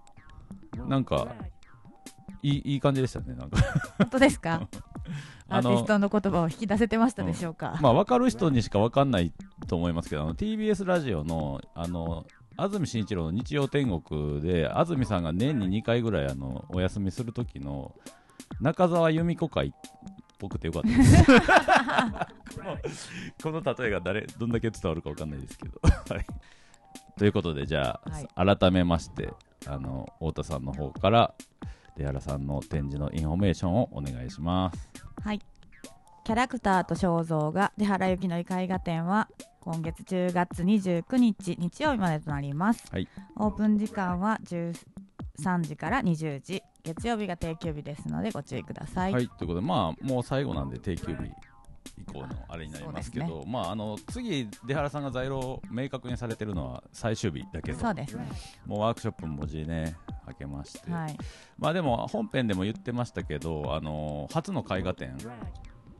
[0.86, 1.34] なんか
[2.42, 3.58] いいいい感じでしたねなんか。
[3.98, 4.68] 本当ですか？
[5.48, 9.32] ア あのーティストの言葉を引き出せてましたでしょうか、まあ分かる人にしか分かんない
[9.66, 17.94] と思いますけどあの TBS ラジオのあの安住紳一郎の日曜天国で安住さんが年に2回ぐらいあのお休みする時の
[18.60, 19.72] 中澤由美子会っ
[20.38, 21.24] ぽくてよかったです。
[23.42, 25.90] この例えが誰どんだけ伝わるか分かんないですけど、 は
[26.20, 26.26] い、
[27.16, 28.00] ということでじゃ
[28.34, 29.32] あ、改めまして
[29.66, 31.34] あの太田さんの方から
[31.98, 35.40] 出原さんの展示のインフォメーションをお願いしますはい。
[36.24, 39.28] キャラクターと肖像画出原幸則絵画展は
[39.60, 42.84] 今月10月29日日曜日までとなります。
[42.90, 44.74] はいオープン時間は13
[45.40, 51.30] 3時から20時月曜日が定休日ですのでご注意ください、はい、ということで、まあ、もう最後なんで定休日
[52.00, 58.28] 以降のあれになりますけど、そうでまあ、あの次、出原さんが在廊を明確にされてるのは最終日だけど、そうですね。
[58.66, 59.96] もうワークショップも文字ね、
[60.26, 61.16] 開けまして、はい。
[61.58, 65.16] まあでも本編でも言ってましたけど、あの初の絵画展、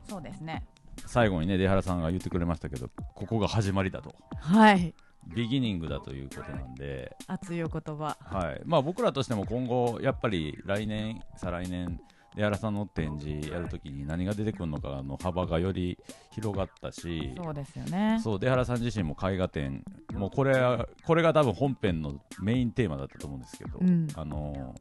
[0.07, 0.65] そうですね。
[1.05, 4.93] 最後にね、出原さんが言ってくれましたけど、ここが始まりだと、はい。
[5.27, 8.17] ビギニングだということなんで、熱いお言葉。
[8.19, 8.61] はい。
[8.65, 11.99] まあ、僕らとしても今後、やっぱり来年、再来年、
[12.35, 15.97] 出原さんの展示やるときに何が出てくるのかの幅がより
[16.31, 18.19] 広がったし、そうですよね。
[18.23, 24.07] そう出原さん自身も絵画展、もうこれはこれが多分本編のメインテーマだったと思うんですけど、うん。
[24.15, 24.75] あの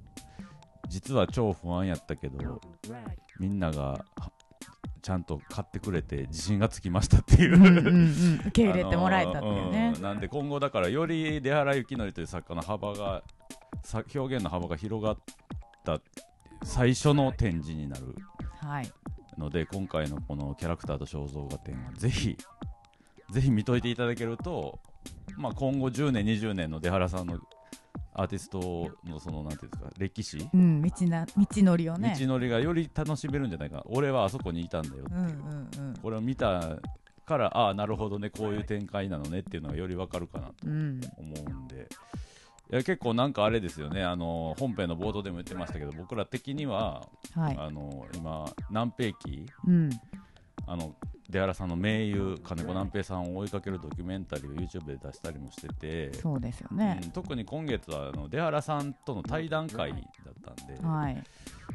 [0.89, 2.61] 実は超不安やったけど、
[3.39, 4.33] みんながは
[5.03, 7.57] ちゃんと買ってくれて自信がつきましたっていう。
[7.57, 9.87] うん受け入れてもらえたっていうね。
[9.89, 10.03] あのーん。
[10.03, 13.23] なんで今後だからより出原幸則という作家の幅が
[13.83, 15.19] さ表現の幅が広がっ
[15.85, 16.01] た
[16.63, 18.15] 最初の展示になる。
[18.61, 18.93] はい。
[19.37, 22.37] ので今回のこのキャラクターと肖像画展はぜひ
[23.31, 24.81] ぜひ見といていただけると、
[25.37, 27.39] まあ、今後10年20年の出原さんの
[28.15, 32.17] アーティストのそのなんていうんですか歴史、うん道な道のりをね。
[32.19, 33.77] 道のりがより楽しめるんじゃないか。
[33.77, 35.29] な俺はあそこにいたんだよっていう、うんう
[35.87, 35.95] んうん。
[36.03, 36.79] これを見た
[37.25, 41.69] からああなるほどねこういう展開なのねっていうのがよりわかるかなとうん思うん。
[41.69, 41.79] でい
[42.77, 44.03] や結構なんかあれですよね。
[44.05, 47.57] あの本編の冒頭でも言ってましたけど僕ら的には、はい。
[47.59, 49.91] あの今南平記うん。
[50.67, 50.95] あの
[51.31, 57.01] 出原さんの盟友金子南平さんを追いかけるドキュメンタリーを YouTube で出したりもしてて、そうですよね。
[57.03, 61.23] うん特に今月はあの出原さんとの対談会だったんで、はい。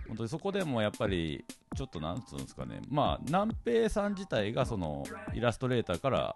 [0.07, 2.81] 本当にそこでもやっぱりちょっとなんつうんですかね。
[2.89, 6.35] まあ南平さん自体がそのイラストレーターから、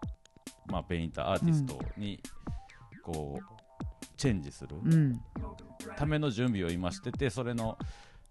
[0.67, 2.19] まあ、ペインターアーティストに
[3.03, 3.56] こう
[4.17, 4.75] チェンジする。
[4.83, 5.21] うん。
[5.95, 7.77] ための準備を今しててそれの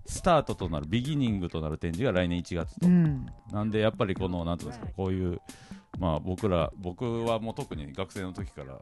[0.04, 3.26] スタートとなる beginning となる展示が来年1月と、うん。
[3.50, 5.40] なんでやっぱりこのなんていうんですかこういう
[5.98, 8.78] まあ僕ら僕はもう特に学生の時から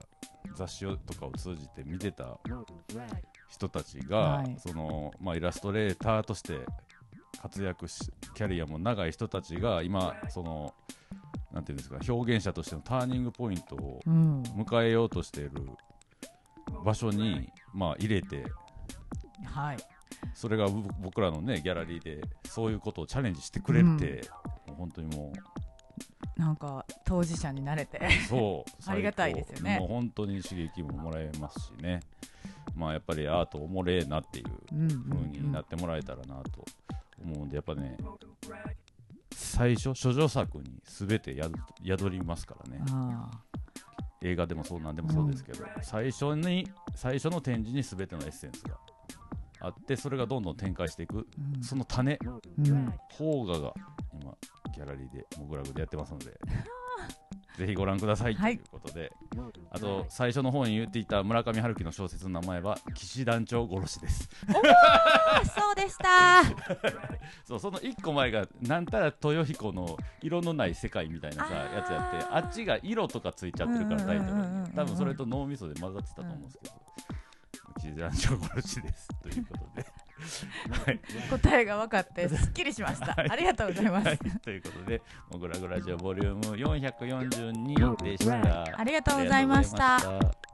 [0.56, 2.38] 雑誌をとかを通じて見てた
[3.48, 4.56] 人たちが、はい。
[4.58, 6.58] そのまあ、イラストレーターとして
[7.40, 10.74] 活躍しキャリアも長い人たちが今その
[11.52, 14.42] なんていうんですか表現者としてのターニングポイントをうん。
[14.42, 15.50] 迎えようとしている
[16.84, 18.44] 場所に、まあ、入れて
[19.44, 19.76] はい。
[20.32, 23.84] それがぶ僕らのねギャラリーでそういうことをチャレンジしてくれて、
[24.66, 25.32] もう本当にも
[26.36, 28.00] うなんか当事者になれて。
[28.28, 29.78] そう ありがたいですよね。
[29.78, 32.00] もう本当に刺激ももらえますしね。
[32.74, 36.64] まあやっぱりアートおもれえなっていううん風になってもらえたらなと
[37.22, 37.96] 思うんでやっぱね
[39.32, 41.52] 最初処女作に全て宿
[41.84, 42.82] 宿りますからね。
[42.90, 43.30] あ
[44.24, 48.78] 映画でもそうなんでもそうですけど、最初に最初の展示に全てのエッセンスが
[49.60, 51.26] あってそれがどんどん展開していく
[51.60, 52.18] その種
[52.58, 52.94] うん。
[53.16, 53.74] 邦画が
[54.12, 54.34] 今
[54.74, 56.26] ギャラリーでモグラグでやってますので
[57.56, 58.34] ぜひご覧ください。
[58.34, 58.54] とはい。
[58.54, 59.12] いうことで、
[59.70, 64.28] あと最初の方に言っていた村上春樹の小説の名前は騎士団長殺しです。
[64.48, 66.42] あそうでした。
[67.44, 74.30] そうその1個前がなんたら豊彦の色のない世界みたいなさやつやってあっちが色とかついちゃってるからタイトル
[74.74, 76.74] 多分それと脳みそで混ざってたと思うんですけど、
[77.80, 79.08] 騎士団長殺しです。
[79.22, 79.86] ということで
[80.84, 81.00] はい。
[81.30, 83.14] 答えが分かってすっきりしました。
[83.16, 88.64] ありがとうございます、はい、ということで、モグラグラジオボリューム442でした。
[88.78, 90.53] ありがとうございました